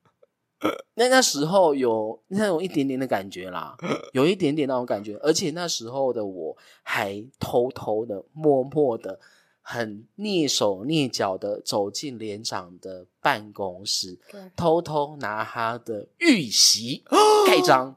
[0.95, 3.77] 那那时候有那种一点点的感觉啦，
[4.13, 9.19] 有一点点那种感觉，而且那时候的我还偷偷的、默默的、
[9.61, 14.19] 很蹑手蹑脚的走进连长的办公室，
[14.55, 17.03] 偷偷拿他的玉玺
[17.47, 17.97] 盖章。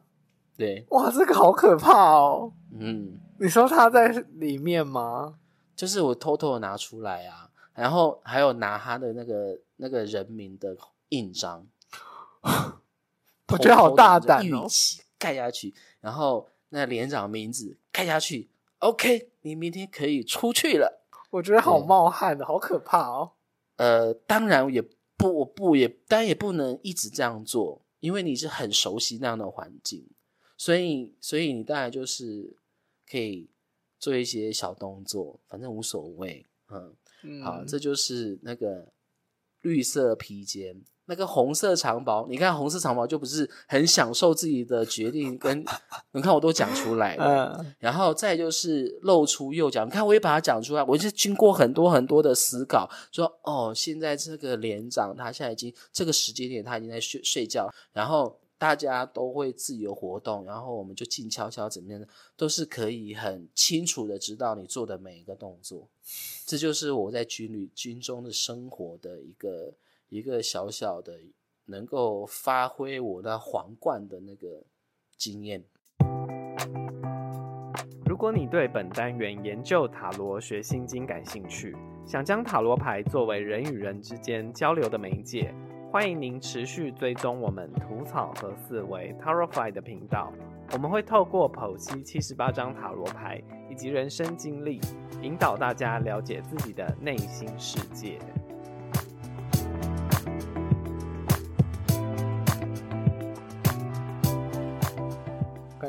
[0.58, 2.54] 对，哇，这个好可怕哦！
[2.80, 5.36] 嗯，你说他在里面吗？
[5.76, 10.78] 就是我偷偷的拿出来啊，然后还有拿他的那个那个人民的
[11.10, 11.68] 印章。
[13.54, 14.68] 我觉得好大胆哦！
[15.18, 21.08] 盖下去，然后那连长名字盖下去，OK，你明天可以出去了。
[21.32, 23.34] 我觉得好冒汗的，好可怕哦。
[23.78, 24.82] 呃，当然也
[25.18, 30.08] 不，我不也，当然也不能一直这样做，因为你是很熟悉那样的环境，
[30.58, 32.56] 所以，所以你当然就是
[33.10, 33.50] 可以
[34.00, 36.46] 做一些小动作，反正无所谓。
[36.70, 38.94] 嗯，好，这就是那个
[39.62, 40.84] 绿色披肩。
[41.08, 45.64] 那个红色长袍，你看红色长袍就不是很享受自己的决定， 跟
[46.14, 65.88] 你看我都讲出来了，然后再就是露出右脚，你看我也把它讲出来，我是经过很多很多的思考，说哦，现在这个连长他现在已经这个时间点他已经在睡睡觉，然后大家都会自由活动，然后我们就静悄悄怎么样的，都是可以很清楚的知道你做的每一个动作，
[66.48, 69.72] 这就是我在军旅军中的生活的一个。
[70.10, 71.14] 一个小小的
[71.66, 74.64] 能够发挥我的皇冠的那个
[75.18, 75.64] 经验。
[78.06, 85.54] 如果你对本单元研究塔罗学心经感兴趣，想将塔罗牌作为人与人之间交流的媒介，
[85.92, 90.32] 欢迎您持续追踪我们吐草和思维 Tarotfy 的频道。
[90.72, 94.80] 我们会透过剖析七十八张塔罗牌以及人生经历，
[95.22, 98.20] 引导大家了解自己的内心世界。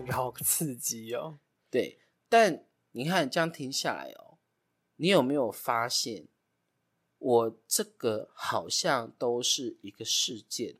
[0.06, 1.38] 好刺激哦！
[1.70, 4.38] 对，但你看这样听下来哦，
[4.96, 6.26] 你有没有发现，
[7.18, 10.76] 我这个好像都是一个事件，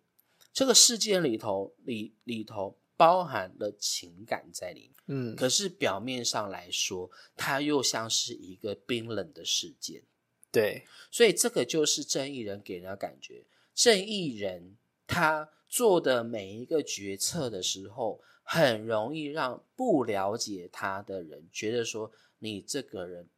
[0.53, 10.03] 这个事件里头里里头包含了情感在里面，嗯，可是表面上来说，它又像是一个冰冷的事件，
[10.51, 14.77] 对，所以这个就是正义人给人的感觉，正义人
[15.07, 18.23] 他做的每一个决策的时候。
[18.49, 23.29] 很容易让不了解他的人觉得说你这个人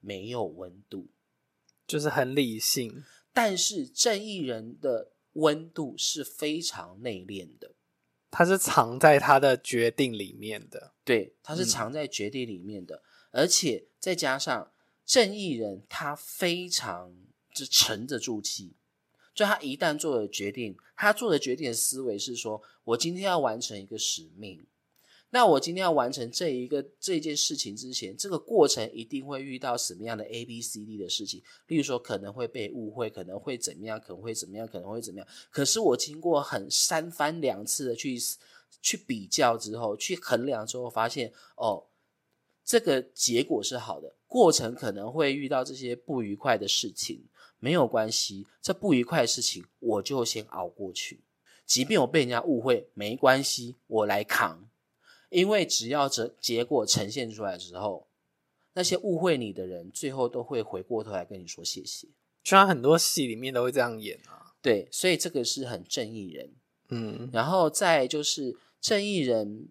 [0.00, 1.08] 没有温度，
[1.86, 3.04] 就是很理性。
[3.34, 7.72] 但是正义人的温度是非常内敛的，
[8.30, 10.94] 他是藏在他的决定里面的。
[11.04, 14.72] 对，他是藏在决定里面的，而且再加上
[15.04, 17.14] 正义人，他非常
[17.54, 18.75] 就沉得住气。
[19.36, 24.64] 就他一旦做了决定，他做的决定的思维是说：我今天要完成一个使命，
[25.28, 31.42] 那我今天要完成这一个这件事情之前，这个过程一定会遇到什么样的 A、B、C、D 的事情？
[31.66, 35.28] 例如说，可能会被误会，可能会怎么样，可能会怎么样，可能会怎么样。
[35.50, 38.18] 可是我经过很三番两次的去
[38.80, 41.84] 去比较之后，去衡量之后，发现哦，
[42.64, 47.22] 这个结果是好的，过程可能会遇到这些不愉快的事情。
[47.66, 51.24] 没有关系，这不愉快的事情我就先熬过去。
[51.66, 54.68] 即便我被人家误会，没关系，我来扛。
[55.30, 58.06] 因为只要这结果呈现出来之后，
[58.74, 62.06] 那些误会你的人，最后都会回过头来跟你说谢谢。
[62.44, 66.54] 虽然很多戏里面都会这样演啊，对，所以这个是很正义人。
[66.90, 69.68] 嗯，然后再就是正义人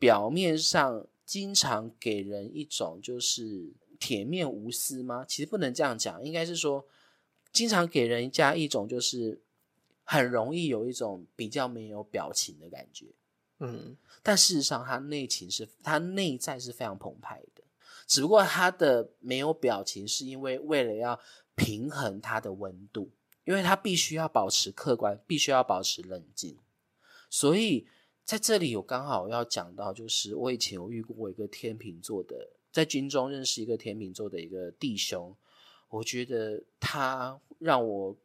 [0.00, 5.24] 表面上经常给人一种就是铁面无私吗？
[5.28, 6.84] 其实不能这样讲，应该是说。
[7.56, 9.40] 经常给人家一种就是
[10.04, 13.06] 很容易有一种比较没有表情的感觉，
[13.60, 17.62] 嗯，但事实上他内情是他内在是非常澎湃的，
[18.06, 21.18] 只不过他的没有表情是因为为了要
[21.54, 23.10] 平衡他的温度，
[23.44, 26.58] 因为他必须要保持客观，必须要保持冷静，
[27.30, 27.86] 所以
[28.22, 35.34] 在这里有刚好要讲到，就是我以前有遇过一个天秤座的，在军中认识一个天秤座的一个弟兄。
[35.88, 38.16] 我觉得他让我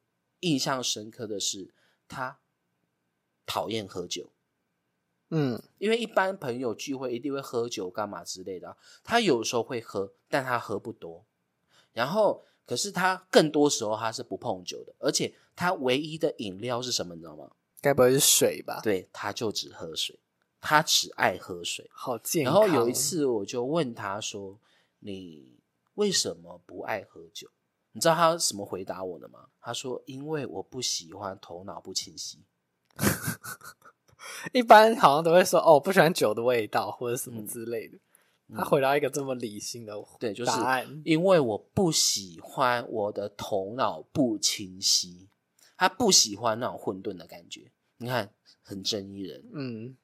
[0.42, 1.74] 印象深刻的是，
[2.08, 2.40] 他
[3.46, 4.30] 讨厌喝酒。
[5.30, 11.26] 嗯，因为一般朋友聚会一定会喝酒干嘛之类的，他有时候会喝，但他喝不多。
[11.94, 17.16] 然后，可是他更多时候他是不碰酒的，而且他唯一的饮料是什么？
[17.16, 17.50] 你知道吗？
[17.82, 18.82] 该不会是水吧？
[18.84, 20.20] 对，他就只喝水，
[20.60, 21.90] 他只爱喝水。
[21.94, 22.54] 好健康。
[22.54, 24.60] 然后有一次我就问他说
[25.00, 25.60] ：“你？”
[25.96, 27.50] 为什么不爱喝酒？
[27.94, 29.48] 你知道他什么回答我的吗？
[29.60, 32.40] 他说：“因为我不喜欢头脑不清晰。”
[34.54, 37.98] 一般好像都会说哦，不喜欢酒的味道或者什么嗯之类的。
[38.54, 45.30] 他回答一个这么理性的对，就是答案，因为我不喜欢我的头脑不清晰，
[45.78, 47.72] 他不喜欢那种混沌的感觉。
[47.98, 49.96] 你看，很正义人，嗯，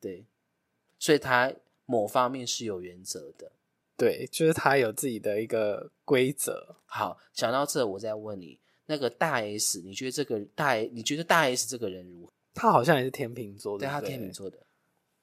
[0.00, 0.24] 对，
[0.98, 1.52] 所以他
[1.84, 3.52] 某方面是有原则的。
[3.94, 6.76] 对，就是他有自己的一个规则。
[6.84, 12.32] 好，讲到这，我再问你，那个大 S，你觉得这个大你觉得大 S 这个人如何？
[12.52, 14.66] 他好像也是天秤座的，对他天秤座的，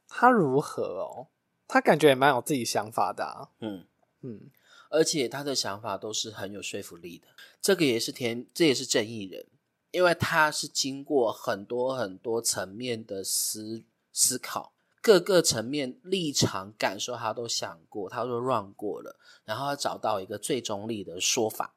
[0.07, 1.27] 他如何哦？
[1.67, 3.53] 他感觉也蛮有自己想法的、啊。
[3.59, 3.85] 嗯，
[4.21, 4.49] 嗯，
[4.89, 7.27] 而且他的想法都是很有说服力的。
[7.61, 9.45] 这个也是天，这也是正义人，
[9.91, 14.73] 因为他是经过很多很多层面的思思考，
[15.09, 21.73] 各个层面立场感受他都想过，他都 run 过了，然后他找到一个最中立的说法，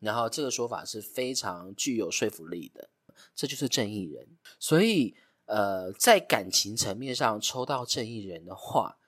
[0.00, 2.90] 然后这个说法是非常具有说服力的，
[3.34, 4.36] 这就是正义人。
[4.58, 5.16] 所以，
[5.46, 8.98] 呃，在感情层面上抽到正义人的话，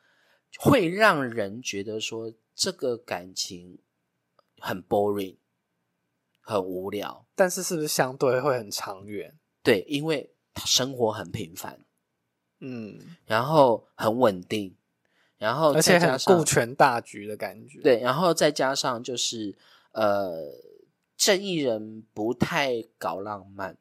[0.59, 3.79] 会让人觉得说这个感情
[4.57, 5.37] 很 boring，
[6.41, 7.27] 很无聊。
[7.35, 9.39] 但是是不是相对会很长远？
[9.63, 11.85] 对，因为他生活很平凡，
[12.61, 14.75] 嗯，然后很稳定，
[15.39, 19.57] 然后而且很顾全大局的感觉。，对，然后再加上就是
[19.93, 20.53] 呃，
[21.17, 23.77] 正义人不太搞浪漫，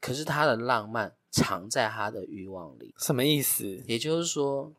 [0.00, 3.82] 可是他的浪漫藏在他的欲望里，什么意思？
[3.86, 4.72] 也就是说，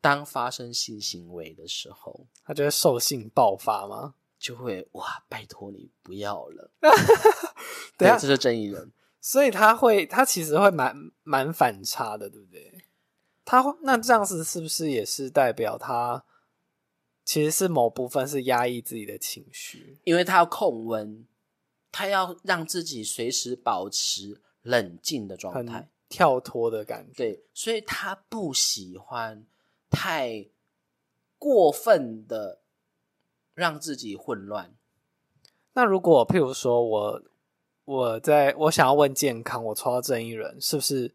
[0.00, 4.14] 当发生性行为的时候，他就会兽性爆发吗？
[4.38, 6.70] 就会哇，拜托你不要了。
[7.96, 8.90] 等一下这是正义人。
[9.22, 12.84] 所以他会，他其实会蛮蛮反差的，对不对？
[13.44, 16.24] 他会那这样子是不是也是代表他
[17.24, 20.00] 其实是某部分是压抑自己的情绪？
[20.02, 21.24] 因为他要控温，
[21.92, 25.88] 他要让自己随时保持冷静的状态。
[26.08, 27.16] 跳脱的感觉。
[27.16, 29.46] 对，所以他不喜欢
[29.88, 30.48] 太
[31.38, 32.60] 过分的
[33.54, 34.74] 让自己混乱。
[35.72, 37.22] 那如果譬如说我
[37.84, 41.12] 我在我想要问健康，我抽到正义人，是不是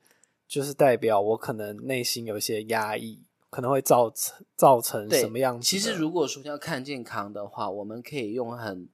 [0.47, 5.65] 就是代表我可能内心有一些压抑，可能会造成造成什么样子？
[5.65, 8.89] 其实如果说要看健康的话，我们可以用很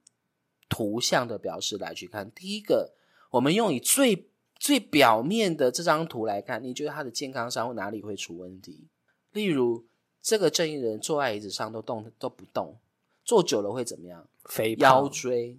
[0.68, 2.30] 图像的表示来去看。
[2.30, 2.92] 第一个，
[3.30, 8.86] 我们用以最最表面的这张图来看，你觉得他的健康上哪里会出问题？
[9.32, 9.84] 例如，
[10.22, 12.76] 这个正义人坐在椅子上都动都不动，
[13.24, 14.26] 坐久了会怎么样？
[14.44, 15.56] 肥腰椎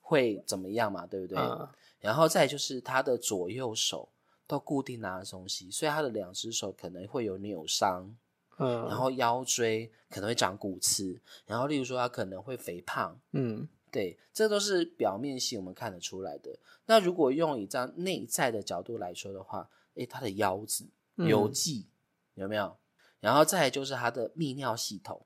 [0.00, 1.06] 会怎么样嘛？
[1.06, 1.38] 对不对？
[1.38, 4.08] 嗯然后再就是他的左右手
[4.46, 8.14] 都固定拿着东西，所以他的两只手可能会有扭伤，
[8.58, 16.56] 嗯，然后腰椎可能会长骨刺，然后例如说他可能会肥胖，嗯对，这都是表面性我们看得出来的。
[16.84, 20.86] 那如果用以这样内在的角度来说的话，诶，他的腰子
[21.16, 21.86] 嗯有记、
[22.34, 22.76] 有没有？
[23.18, 25.20] 然后再来就是他的泌尿系统，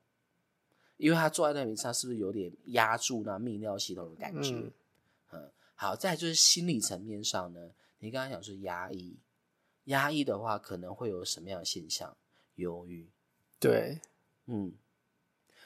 [1.00, 4.54] 因为他坐在那里他是不是有点压住那泌尿系统的感觉？
[4.54, 4.72] 嗯
[5.32, 7.70] 嗯，好，再就是心理层面上呢，
[8.00, 9.16] 你刚刚讲是压抑，
[9.84, 12.14] 压抑的话可能会有什么样的现象？
[12.56, 13.08] 忧郁，
[13.58, 14.00] 对，
[14.44, 14.74] 嗯，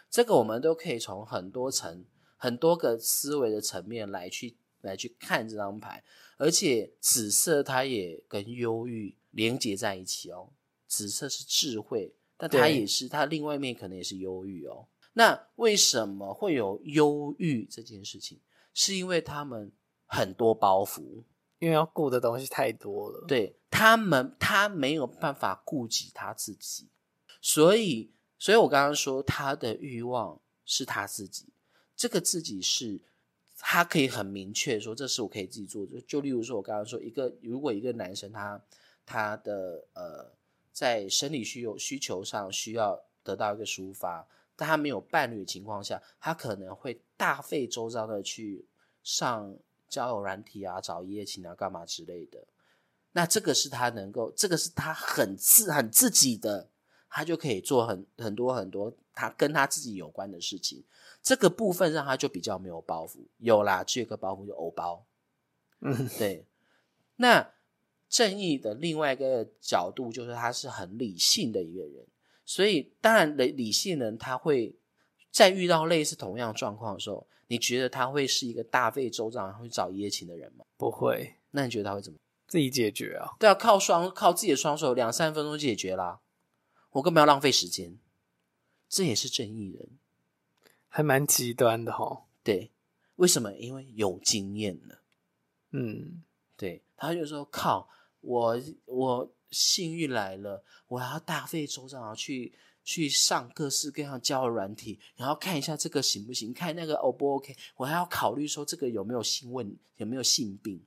[0.08, 2.04] 这个我们都可以从很多层、
[2.36, 6.04] 很多个思维的层面来去来去看这张牌，
[6.36, 10.50] 而且紫色它也跟忧郁连接在一起哦。
[10.86, 14.86] 紫色是智慧，但它也是它另外一面可能也是忧郁哦。
[15.14, 18.40] 那为什么会有忧郁这件事情？
[18.72, 19.72] 是因为他们
[20.06, 21.22] 很多包袱，
[21.58, 26.88] 因为要顾的东西太多了。，对他们，他没有办法顾及他自己，
[27.40, 31.48] 所以，所以我刚刚说他的欲望是他自己，
[31.96, 33.00] 这个自己是
[33.56, 36.00] 他可以很明确说，这是我可以自己做的。
[36.02, 38.60] 就例如说，我刚刚说一个，如果一个男生他
[39.06, 40.32] 他的呃
[40.72, 44.26] 在生理需求需求上需要得到一个抒发，
[44.56, 48.66] 但他没有伴侣的情况下，他可能会大费周章的去
[49.02, 49.56] 上
[49.88, 52.44] 交友软体啊，找一夜情啊，干嘛之类的。
[53.12, 56.68] 那这个是他能够，这个是他很自很自己的，
[57.08, 60.84] 他就可以做很很多很多他跟他自己有关的事情。
[61.22, 63.18] 这个部分让他就比较没有包袱。
[63.38, 65.06] 有啦，只有个包袱，就偶包。
[65.80, 66.46] 嗯，对，
[67.16, 67.52] 那
[68.08, 72.06] 正义的另外一个角度就是他是很理性的一个人，
[72.44, 74.76] 所以当然理理性人他会
[75.30, 80.64] 在遇到类似同样状况的时候，你觉得他会是一个大费周章去找一夜情的人吗？
[80.76, 82.18] 不会那你觉得他会怎么？
[82.46, 83.34] 自己解决啊。
[83.38, 86.20] 对啊，靠双靠自己的双手，两三分钟就解决啦。
[86.90, 87.98] 我根本要浪费时间，
[88.88, 89.88] 这也是正义人。
[90.88, 92.24] 还蛮极端的哈。
[92.44, 92.70] 对，
[93.16, 93.52] 为什么？
[93.54, 95.00] 因为有经验了。
[95.72, 96.22] 嗯，
[96.56, 97.88] 对，他就说靠，
[98.20, 102.52] 我我幸运来了，我要大费周章啊去
[102.82, 110.84] 去上各式各样交友软体，然后看一下这个行不行，看那个 O 不 OK，我还要考虑说这个有没有性问有没有性病。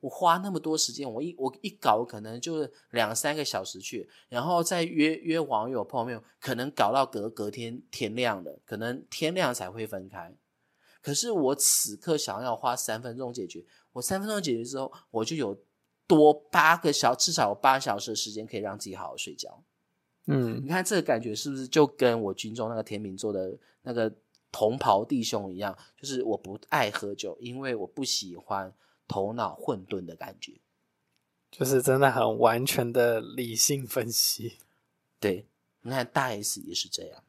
[0.00, 10.34] 我花那么多时间，我一我一搞可能就两三个小时去，然后再约约网友碰面，可能搞到隔隔天天亮了，可能天亮才会分开。
[11.02, 15.54] 可是我此刻想要花三分钟解决，我三分钟解决之后，我就有
[16.10, 19.62] 多八个小至少有八小时的时间可以让自己好好睡觉。
[20.26, 24.12] 嗯你看这个感觉是不是就跟我军中那个天秤座的那个
[24.50, 25.78] 同袍弟兄一样？
[25.96, 28.74] 就是我不爱喝酒，因为我不喜欢
[29.06, 30.60] 头脑混沌的感觉。
[31.52, 34.58] 就是真的很完全的理性分析。
[35.20, 35.46] 对，
[35.82, 37.22] 你看大 S 也是这样，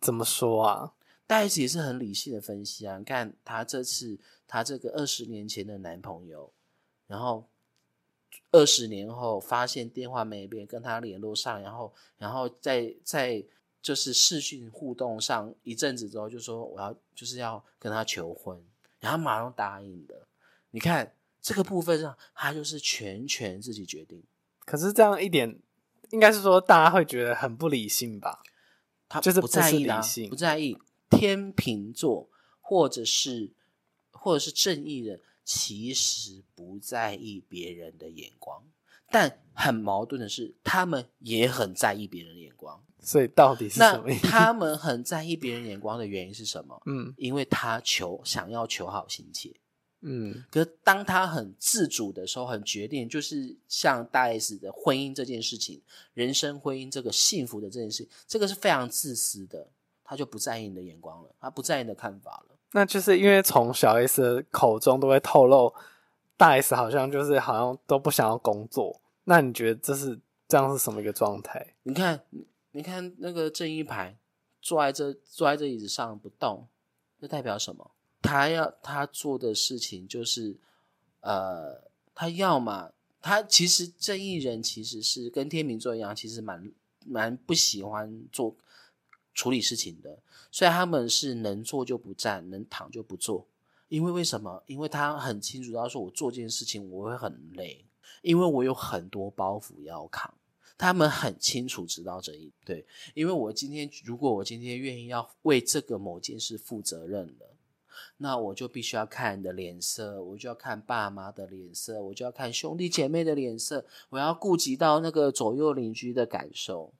[0.00, 0.94] 怎么说啊？
[1.26, 2.96] 大 S 也是很理性的分析啊。
[2.98, 6.52] 你看她这次她这个二十年前的男朋友，
[7.06, 7.48] 然后
[8.56, 13.44] 二十年后发现电话没变，跟他联络上，然后然后在在
[13.82, 18.58] 就是视讯互动上一阵子之后，就说我要就是要跟他求婚，
[18.98, 20.26] 然后马上答应的。
[20.70, 24.22] 你看这个部分上，他就是全权自己决定。
[24.64, 25.58] 可是这样一点，
[26.12, 28.42] 应该是说大家会觉得很不理性吧？
[29.06, 30.78] 他就是不在意理性不在意。
[31.08, 32.28] 天秤座
[32.60, 33.52] 或者是
[34.10, 38.64] 或者是正义人，其实不在意别人的眼光，
[39.08, 42.82] 但很矛盾的是，他们也很在意别人的眼光。
[42.98, 44.26] 所以到底是什那么意思？
[44.26, 46.82] 他们很在意别人眼光的原因是什么？
[46.86, 49.54] 嗯因为他求想要求好心切。
[50.00, 55.80] 嗯可是当他很自主的时候，很决定，就是像大 S 的婚姻这件事情，
[56.12, 59.70] 人生婚姻这个幸福的这件事，这个是非常自私的，
[60.02, 62.55] 他就不在意你的眼光了，他不在意你的看法了。
[62.76, 65.72] 那就是因为从小 S 口中都会透露，
[66.36, 69.00] 大 S 好像就是好像都不想要工作。
[69.24, 71.74] 那你觉得这是这样是什么一个状态？
[71.84, 72.20] 你看，
[72.72, 74.18] 你看那个正义牌
[74.60, 76.68] 坐在这坐在这椅子上不动，
[77.18, 77.92] 这代表什么？
[78.20, 80.58] 他要他做的事情就是，
[81.20, 81.82] 呃，
[82.14, 86.70] 他要么他其实正义人其实是跟天秤座一样，其实蛮
[87.06, 88.54] 蛮不喜欢做
[89.36, 90.18] 处理事情的，
[90.50, 93.46] 所以他们是能坐就不站，能躺就不坐。
[93.88, 94.60] 因为为什么？
[94.66, 97.84] 因为他很清楚，他说我做这件事情我会很累，
[98.22, 100.34] 因为我有很多包袱要扛。
[100.78, 102.84] 他们很清楚知道这一对，
[103.14, 107.54] 因为我今天如果我今天愿意要为这个某件事负责任了，
[108.16, 116.92] 那我就必须要看你的脸色，我就要看爸妈的脸色，我就要看兄弟姐妹的脸色，我要顾及到那个左右邻居的感受，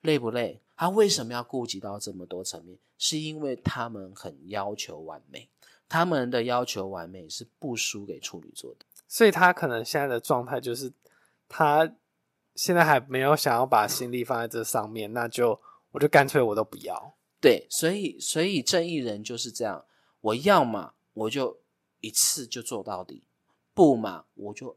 [0.00, 0.60] 累不累？
[0.76, 2.78] 他为什么要顾及到这么多层面？
[2.96, 5.48] 是因为他们很要求完美，
[5.88, 8.86] 他们的要求完美是不输给处女座的。
[9.06, 10.92] 所以他可能现在的状态就是，
[11.48, 11.94] 他
[12.54, 15.60] 现在还没有想要把心力放在这上面，那就
[15.92, 17.14] 我就干脆我都不要。
[17.40, 19.84] 对，所以所以正义人就是这样，
[20.20, 21.60] 我要嘛我就
[22.00, 23.24] 一次就做到底，
[23.74, 24.76] 不嘛我就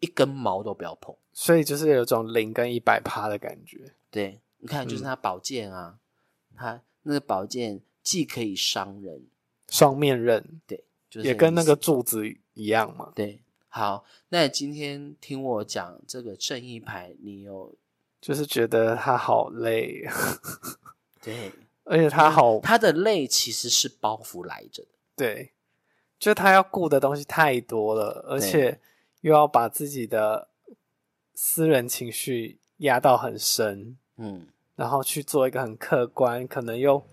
[0.00, 1.16] 一根毛都不要碰。
[1.32, 3.94] 所以就是有种零跟一百趴的感觉。
[4.10, 6.00] 对，你看，就是嗯他宝剑啊，
[6.56, 9.26] 他那个宝剑既可以伤人，
[9.68, 13.12] 双面刃对，就是也跟那个柱子一样嘛。
[13.14, 13.40] 对。
[13.68, 17.76] 好，那今天听我讲这个正义牌，你有
[18.22, 20.02] 就是觉得他好累，
[21.22, 21.52] 对
[21.84, 25.52] 而且他好他的累其实是包袱来着的，对，
[26.18, 28.80] 就他要顾的东西太多了，而且
[29.20, 30.48] 又要把自己的
[31.34, 37.04] 私人情绪压到很深，嗯，然后去做一个很客观，可能又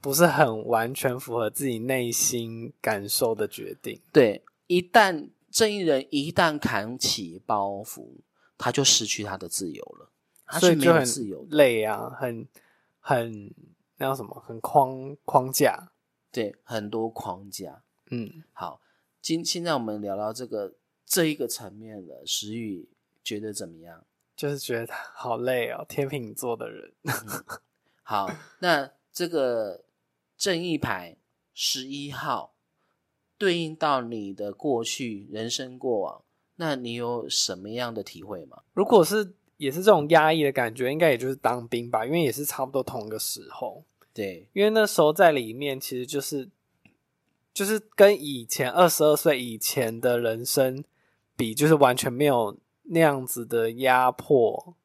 [0.00, 4.00] 不是很完全符合自己内心感受的决定。
[4.12, 8.16] 对，一旦正义人一旦扛起包袱，
[8.58, 10.10] 他就失去他的自由了，
[10.46, 11.46] 他是没有自由。
[11.50, 12.46] 累啊，很
[12.98, 13.54] 很
[13.96, 15.92] 那叫什么，很框框架。
[16.32, 17.82] 对，很多框架。
[18.10, 18.80] 嗯，好，
[19.20, 20.74] 今现在我们聊聊这个
[21.04, 22.88] 这一个层面了，石宇
[23.22, 24.04] 觉得怎么样？
[24.40, 26.90] 就是觉得好累哦，天秤座的人。
[28.02, 28.26] 好，
[28.60, 29.84] 那这个
[30.38, 31.18] 正义牌
[31.52, 32.54] 十一号
[33.36, 36.22] 对应到你的过去人生过往，
[36.56, 38.62] 那你有什么样的体会吗？
[38.72, 43.84] 如果是也是这种压抑的感觉，应该也就是当兵吧，因为也是差不多同一个时候。
[44.14, 46.48] 对，因为那时候在里面，其实就是
[47.52, 50.82] 就是跟以前二十二岁以前的人生
[51.36, 52.56] 比，就是完全没有
[52.90, 54.76] 那样子的压迫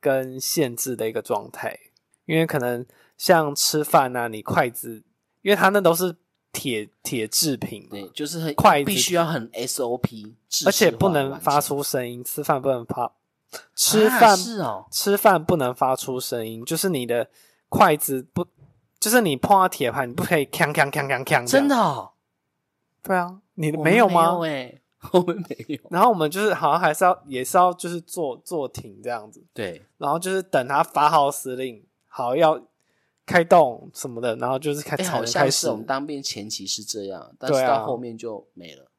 [0.00, 1.78] 跟限制的一个状态。
[2.26, 2.84] 因为可能
[3.16, 5.04] 像吃饭啊，你筷子，
[5.42, 6.16] 因为它那都是
[6.52, 10.34] 铁铁制品，对，就是很筷子必须要很 SOP，
[10.66, 13.12] 而且不能发出声音，吃饭不能发，
[13.76, 17.30] 吃啊饭、是哦，吃饭不能发出声音，就是你的
[17.68, 18.44] 筷子不，
[18.98, 21.76] 就是你碰到铁盘，你不可以锵锵锵锵锵，真的？
[21.76, 22.10] 哦，
[23.04, 24.36] 对啊，你没有吗？
[24.44, 24.80] 哎，
[25.12, 25.78] 我们没有。
[25.90, 32.60] 然后我们就是好像还是要也是要就是坐坐停这样子，对，然后就是等他发号施令，好要
[33.24, 38.90] 开动什么的，然后就是开哎，才好能开始像是我们当兵前期是这样，但是对啊到后面就没了。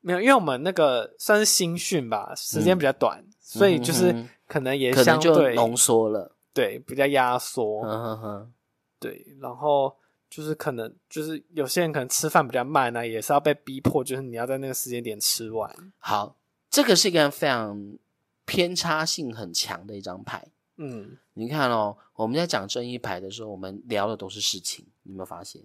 [0.00, 6.34] 没有，因为我们那个算是新训吧，时间比较短，所以就是嗯哼可能也可能就相对浓缩了。
[6.54, 8.52] 对比较压缩，嗯哼哼，
[8.98, 9.96] 对，然后
[10.32, 15.92] 就是可能就是有些人可能吃饭比较慢呢、也是要被逼迫，就是你要在那个时间点吃完。
[15.98, 16.38] 好，
[16.70, 17.98] 这个是一个非常
[18.46, 20.48] 偏差性很强的一张牌。
[20.76, 25.62] 嗯，你看哦，我们在讲正义牌的时候，我们聊的都是事情，你有没有发现？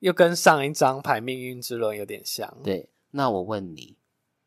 [0.00, 2.52] 又跟上一张牌命运之轮有点像。
[2.64, 3.96] 对，那我问你，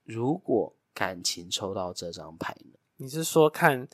[0.03, 2.77] 如果感情抽到这张牌呢？
[2.97, 3.87] 你是说看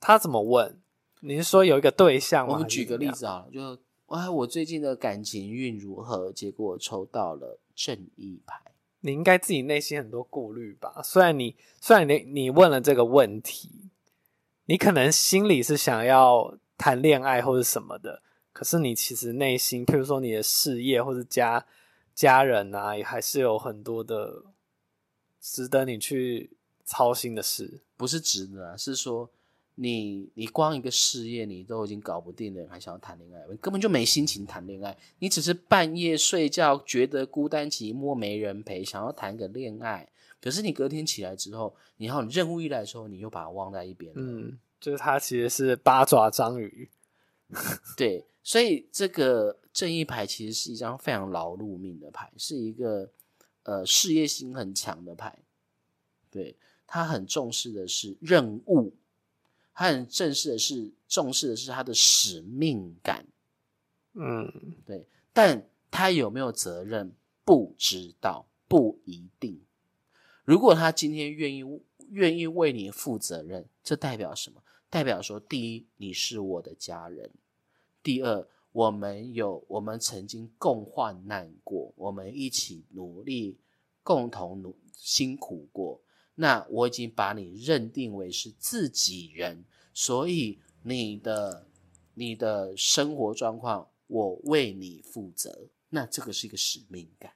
[0.00, 0.80] 他怎么问？
[1.20, 2.54] 你是说有一个对象吗？
[2.54, 6.32] 我们举个例子啊，就哎，我最近的感情运如何？
[6.32, 8.60] 结果我抽到了正义牌。
[9.00, 11.00] 你应该自己内心很多顾虑吧？
[11.02, 13.90] 虽然你虽然你你问了这个问题，
[14.66, 21.66] 你可能心里是想要谈恋爱或者什么的，可是你其实内心，譬如说你的事业或者家
[22.14, 24.44] 家人啊，也还是有很多的
[25.40, 27.82] 值得你去操心的事。
[27.96, 29.30] 不是值得啊，是说
[29.76, 33.46] 你你光一个事业你都已经搞不定了，还想要谈恋爱？
[33.50, 40.08] 你根本就没心情谈恋爱，你只是半夜睡觉觉得孤单寂寞没人陪，想要谈个恋爱。
[40.40, 44.20] 可是你隔天起来之后，然后你任务一来的时候，你又把它忘在一边了。
[44.20, 46.88] 嗯，就是他其实是八爪章鱼。
[47.96, 53.10] 对，所以这个正义牌其实是一张非常劳碌命的牌，是一个
[53.64, 55.38] 呃事业心很强的牌。
[56.30, 56.56] 对
[56.86, 58.92] 他很重视的是任务，
[59.76, 63.26] 他很正视的是重视的是他的使命感。
[64.14, 64.50] 嗯，
[64.86, 67.12] 对，但他有没有责任
[67.44, 69.60] 不知道，不一定。
[70.44, 71.62] 如果他今天愿意
[72.08, 74.62] 愿意为你负责任，这代表什么？
[74.88, 77.28] 代表说，第一，你是我的家人；
[78.02, 83.58] 第二，我们有我们曾经共患难过，我们一起努力，
[84.02, 86.00] 共同努辛苦过。
[86.36, 91.66] 那我已经把你认定为是自己人，所以你的
[92.14, 95.68] 你的生活状况，我为你负责。
[95.88, 97.32] 那这个是一个使命感。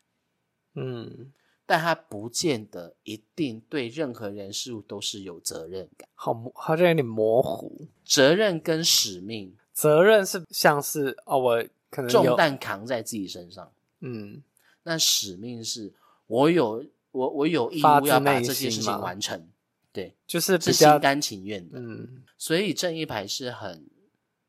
[0.74, 1.32] 嗯，
[1.66, 6.08] 但他不见得一定对任何人事物都是有责任感。
[6.14, 7.88] 好，好像有点模糊。
[8.04, 14.42] 责任跟使命责任是像是哦，我可能有重担扛在自己身上，嗯，
[14.82, 15.92] 那使命是
[16.26, 19.48] 我有我我有义务要把这些事情完成，
[19.92, 21.78] 对，就是比是心甘情愿的。
[21.78, 23.86] 嗯所以正义牌是很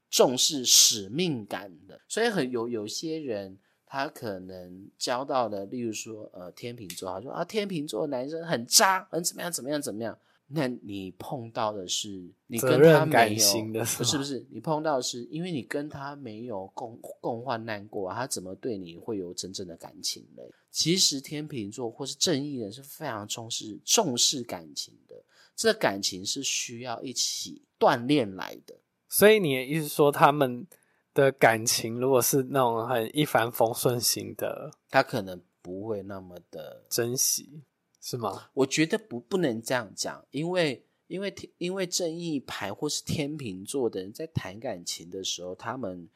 [0.10, 10.18] 重视使命感的，所以很有有些人他可能交到的，例如说呃天秤座，他说啊天秤座男生很渣，很怎么样怎么样怎么样。
[10.54, 20.44] 那你碰到的是你跟他没有感型的是不是不是，你碰到的是因为你跟他没有共共患难过、啊，他怎么对你会有真正的感情嘞？
[20.70, 25.16] 其实天秤座或是正义人是非常重视重视感情的，
[25.56, 28.76] 这感情是需要一起锻炼来的。
[29.10, 30.66] 所以你的意思说他们
[31.14, 37.62] 的感情如果是那种很一帆风顺型的他可能不会那么的，珍惜，
[38.02, 38.50] 是吗？
[38.54, 46.10] 我觉得不不能这样讲，因为因为天因为正义牌或是天秤座的人在谈感情的时候，他们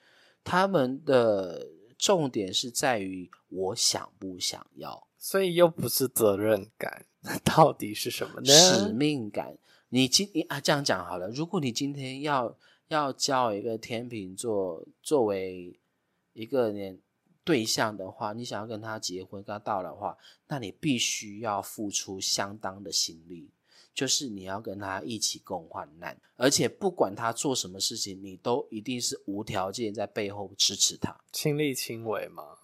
[0.44, 1.68] 他们的
[1.98, 8.52] 重点是在于我想不想要，所以又不是责任感，那 到底是什么呢？
[8.52, 9.58] 使命感。
[9.90, 12.58] 你今你啊这样讲好了，如果你今天要
[12.88, 15.80] 要叫一个天秤座作为
[16.34, 17.00] 一个人
[17.46, 20.18] 对象的话，你想要跟他结婚、跟他到老的话，
[20.48, 23.52] 那你必须要付出相当的心力，
[23.94, 31.16] 就是你要跟他一起共患难，而且不管他做什么事情，你都一定是无条件在背后支持他。
[31.32, 32.58] 亲力亲为嘛？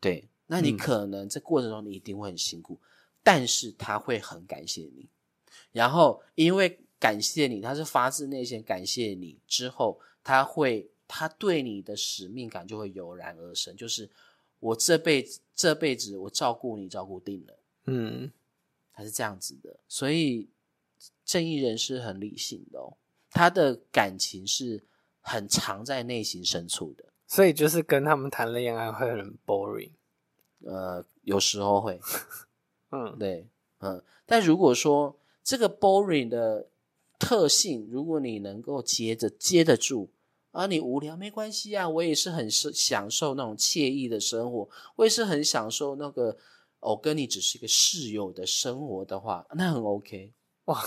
[0.00, 2.78] 对，那你嗯可能在过程中你一定会很辛苦，
[3.24, 5.08] 但是他会很感谢你，
[5.72, 14.08] 然后因为感谢你，他是发自内心感谢你之后，他会他对你的使命感就会油然而生，就是
[14.60, 18.30] 我这辈子这辈子我照顾你照顾定了，嗯，
[18.92, 20.48] 他是这样子的，所以
[21.24, 22.96] 正义人是很理性的哦，
[23.30, 24.82] 他的感情是
[25.20, 27.04] 很藏在内心深处的。
[27.26, 29.90] 所以就是跟他们谈恋爱会很 boring。
[30.64, 32.00] 呃，有时候会，
[32.90, 33.46] 嗯，对，
[33.80, 36.66] 嗯，但如果说这个 boring 的
[37.18, 40.08] 特性，如果你能够接着接得住，
[40.50, 46.36] 啊，你无聊没关系啊，我也是很是享受那种惬意的生活，我也是很享受那个
[46.80, 50.32] 哦、跟你只是一个室友的生活的话，那很 OK
[50.66, 50.80] 哇，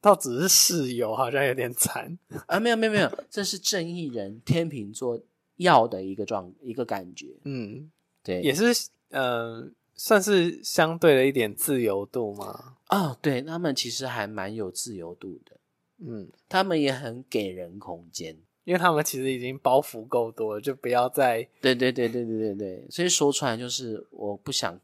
[0.00, 2.18] 倒只是室友，好像有点惨。
[2.48, 5.20] 啊，没有没有没有，这是正义人天秤座
[5.56, 7.90] 要的一个状一个感觉，嗯，
[8.22, 12.76] 对，也是，呃，算是相对的一点自由度嘛。
[12.88, 15.60] 哦，对他们其实还蛮有自由度的，
[15.98, 18.38] 嗯，他们也很给人空间。
[18.66, 24.78] 因为他们其实已经包袱够多了，就不要再对对对对对对对，所以说出来就是我不想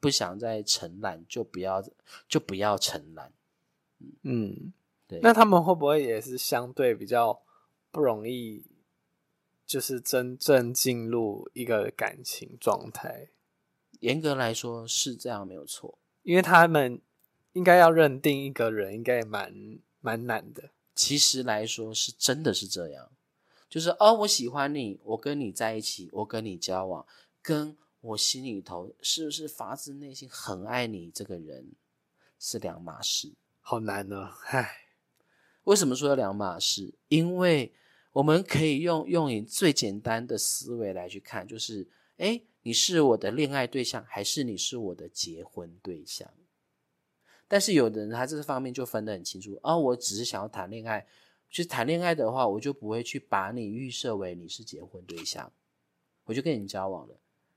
[0.00, 1.82] 不想再承揽，就不要
[2.28, 3.32] 就不要承揽。
[4.24, 4.74] 嗯。
[5.06, 7.40] 对，那他们会不会也是相对比较
[7.90, 8.62] 不容易，
[9.64, 13.30] 就是真正进入一个感情状态？
[14.00, 15.98] 严格来说是这样没有错。
[16.24, 17.00] 因为他们
[17.54, 20.72] 应该要认定一个人，应该也蛮蛮难的。
[20.94, 23.10] 其实来说是真的是这样，
[23.68, 27.06] 就是哦，我喜欢你，我跟你在一起，我跟你交往，
[27.42, 31.72] 跟我心里头是不是发自内心很爱你这个人
[32.38, 33.34] 是两码事。
[33.60, 34.86] 好难哦，唉，
[35.64, 36.94] 为什么说两码事？
[37.08, 37.74] 因为
[38.12, 46.32] 我们可以用用你最简单的思维来去看，就是，哎，你是我的恋爱对象，还是你是我的结婚对象？
[47.46, 51.06] 但是有的人他这方面就分得很清楚，哦，我只是想要谈恋爱，
[51.50, 55.50] 去谈恋爱的话，我就不会去把你预设为你是结婚对象，
[56.24, 57.14] 我就跟你交往了。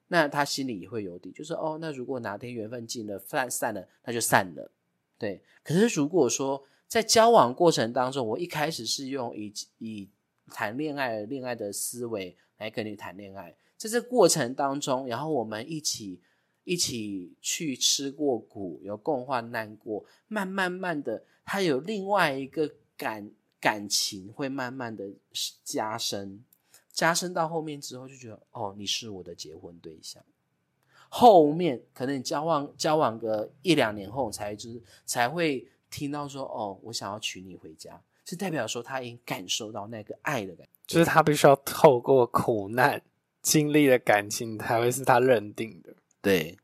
[0.08, 4.72] 那他心里也会有底，就是哦，那如果哪天缘分尽了，散散了，那就散了。
[5.18, 10.10] 对，可是如果说在交往过程当中，我一开始是用以以
[10.48, 16.20] 谈恋爱恋爱的思维来跟你谈恋爱，在这过程当中，然后我们一起
[16.66, 23.32] 一起去吃过苦，有共患难过，慢慢慢的，他有另外一个感
[23.62, 25.08] 感情会慢慢的
[25.64, 26.44] 加深，
[26.92, 30.22] 加深到后面之后就觉得，哦，你是我的结婚对象。
[31.08, 40.72] 后面可能你交往交往个一两年后，才就是才会听到说，哦，我想要娶你回家，是代表说他已经感受到那个爱的感觉。
[40.88, 43.02] 就是他必须要透过苦难
[43.42, 45.94] 经历的感情，才会是他认定的。
[46.22, 46.58] 对，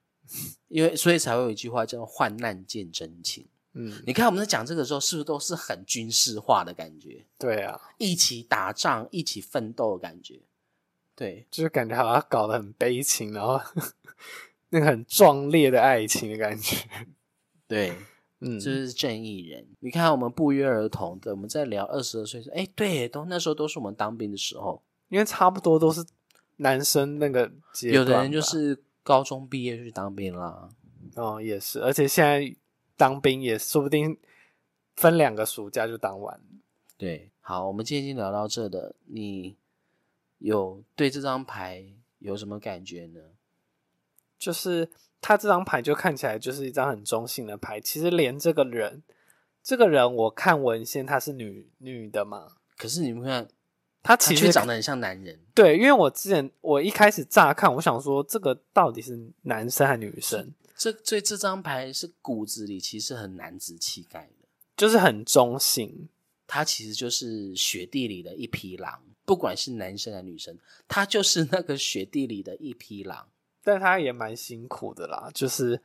[0.69, 3.45] 因为所以才会有一句话叫“患难见真情”。
[3.79, 7.23] 嗯，你看我们在讲这个时候，是不是都是很军事化的感觉？
[7.37, 10.41] 对啊，一起打仗、一起奋斗的感觉。
[11.15, 13.59] 对，就是感觉好像搞得很悲情，然后
[14.69, 16.75] 那个很壮烈的爱情的感觉。
[17.67, 17.93] 对，
[18.39, 19.67] 嗯，就是正义人。
[19.79, 26.03] 你看，我们不约而同的，我们在聊二十二岁说，哎，对，都那时候都是我们当兵的时候，因为差不多都是
[26.57, 30.69] 男生那个阶段，有的人就是高中毕业就去当兵啦。
[31.15, 32.55] 哦，也是，而且现在
[32.97, 34.17] 当兵也说不定
[34.95, 36.41] 分两个暑假就当完。
[36.97, 39.55] 对，好，我们今天已经聊到这的，你
[40.39, 41.85] 有对这张牌
[42.19, 43.21] 有什么感觉呢？
[44.39, 44.89] 就是
[45.21, 49.03] 他这张牌就看起来就是一张很中性的牌，其实连这个人，
[49.63, 53.47] 这个人我看文献他是女女的嘛，可是你们看，
[54.01, 55.39] 他其实却长得很像男人。
[55.53, 66.07] 对，因为我之前我一开始乍看，我想说这个到底是男生还是女生，这所以这张牌是骨子里其实很男子气概的，就是很中性。
[66.49, 70.57] 他其实就是雪地里的一匹狼，不管是男生还是女生，
[70.87, 73.27] 他就是那个雪地里的一匹狼，
[73.61, 75.81] 但他也蛮辛苦的啦，就是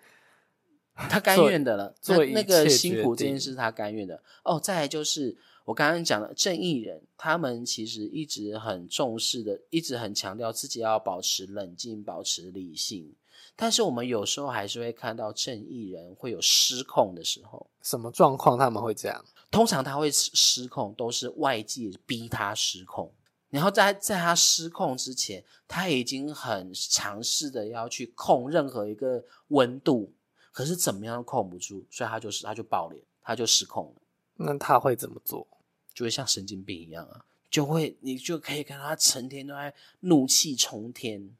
[0.94, 1.92] 他甘愿的了。
[2.00, 4.22] 做一那那个辛苦这件事，他甘愿的。
[4.44, 13.12] 哦，再来就是我刚刚讲的正义人，他们其实一直很重视的，一直很强调自己要保持冷静，保持理性。
[13.54, 17.68] 但是我们有时候还是会看到正义人会有失控的时候。
[17.82, 19.24] 什么状况他们会这样？
[19.50, 23.12] 通常他会失失控，都是外界逼他失控。
[23.50, 30.10] 然后在在他失控之前，他已经很尝试的要去控任何一个温度，
[30.52, 34.02] 可是怎么样都控不住，所以他就是他就爆脸，他就失控了，
[34.36, 35.46] 那他会怎么做？
[35.92, 41.36] 就会像神经病一样啊，就会你就可以看到他成天都在怒气冲天，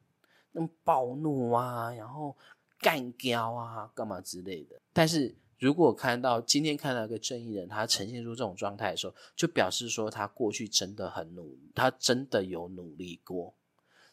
[0.53, 2.35] 那种暴怒啊，然后
[2.79, 4.79] 干掉啊，干嘛之类的。
[4.93, 13.53] 但是如果看到今天看到一个正义人，他呈现出这种状态的时候，就表示说他过去真的很努，他真的有努力过，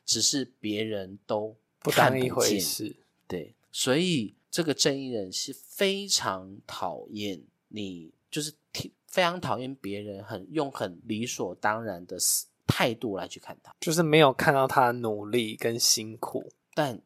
[0.05, 2.59] 只是别人都不看当一回。
[2.59, 2.97] 事。
[3.27, 13.75] 对，所以这个正义人是非常讨厌你，就是挺非常讨厌别人很用很理所当然的思态度来去看他。
[13.81, 16.53] 就是没有看到他的努力跟辛苦。
[16.75, 17.01] 但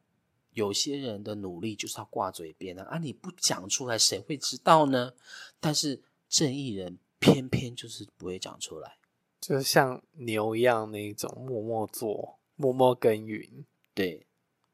[0.53, 5.15] 有些人的努力就是要挂嘴边啊，啊你不讲出来，谁会知道呢？
[5.59, 8.99] 但是正义人偏偏就是不会讲出来。
[9.41, 14.27] 就是像牛一样那一种默默做、默默耕耘，对，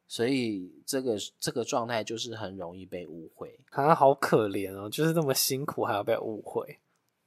[0.07, 3.59] 所以这个这个状态就是很容易被误会。
[3.71, 6.79] 啊好可怜哦，就是那么辛苦还要被误会。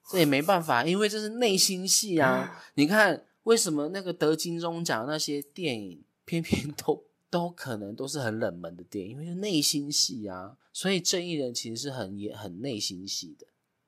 [0.10, 2.62] 这也没办法，因为这是内心戏啊。
[2.76, 10.58] 你看，为什么那个得金钟奖那些电影，偏偏都都可能都是很冷门的电影，因为是内心戏啊。
[10.72, 13.46] 所以正义人其实是很也很内心戏的，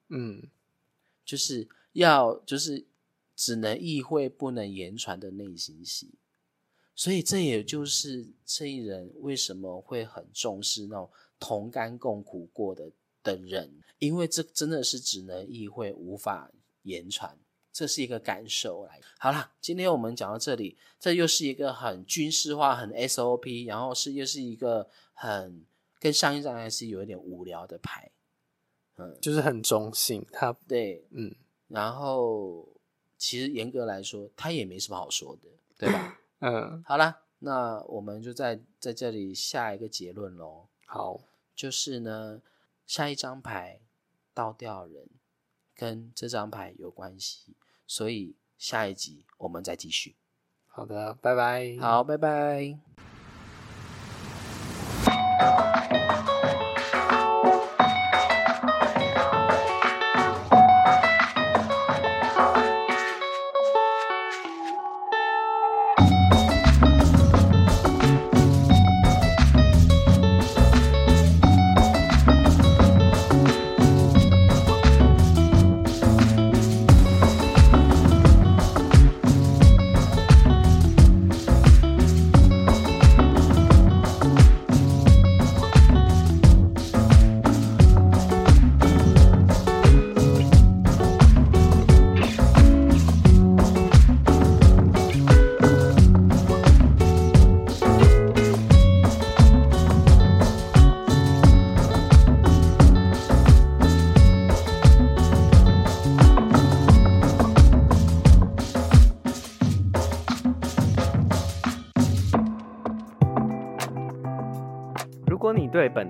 [0.10, 0.44] 嗯，
[1.26, 2.86] 就是要就是
[3.36, 6.12] 只能意会不能言传的内心戏。
[6.94, 12.92] 所以这也就是正义人为什么会很重视那种同甘共苦过的
[13.24, 16.52] 的人，因为这真的是只能意会，无法
[16.84, 17.38] 言传，
[17.76, 19.02] 这是一个感受来。
[19.20, 25.66] 好了，今天我们讲到这里，这又是一个很军事化、很 SOP，然后是又是一个很
[26.00, 28.10] 跟上一张还是有一点无聊的牌，
[28.96, 30.26] 嗯，就是很中性。
[30.32, 31.36] 他对，嗯。
[31.68, 32.66] 然后
[33.18, 36.18] 其实严格来说，他也没什么好说的，对吧？
[36.40, 41.20] 嗯，好啦，那我们就在在这里下一个结论喽，好，
[41.54, 42.42] 就是呢，
[42.88, 43.82] 下一张牌
[44.34, 45.10] 倒吊人
[45.76, 47.54] 跟这张牌有关系，
[47.88, 50.16] 所以下一集我们再继续。
[50.68, 51.78] 好的，拜拜。
[51.80, 53.15] 好，拜拜。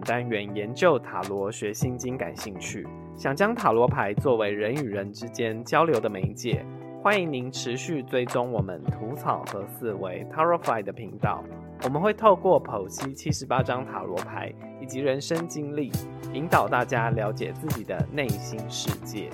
[0.06, 2.88] 单元研究塔罗学心经感兴趣，
[3.18, 6.64] 想将塔罗牌作为人与人之间交流的媒介，
[7.02, 11.44] 欢迎您持续追踪我们吐草和思维 Tarotfy 的频道。
[11.84, 15.92] 我们会透过剖析七十八张塔罗牌以及人生经历，
[16.34, 19.32] 引导大家了解自己的内心世界。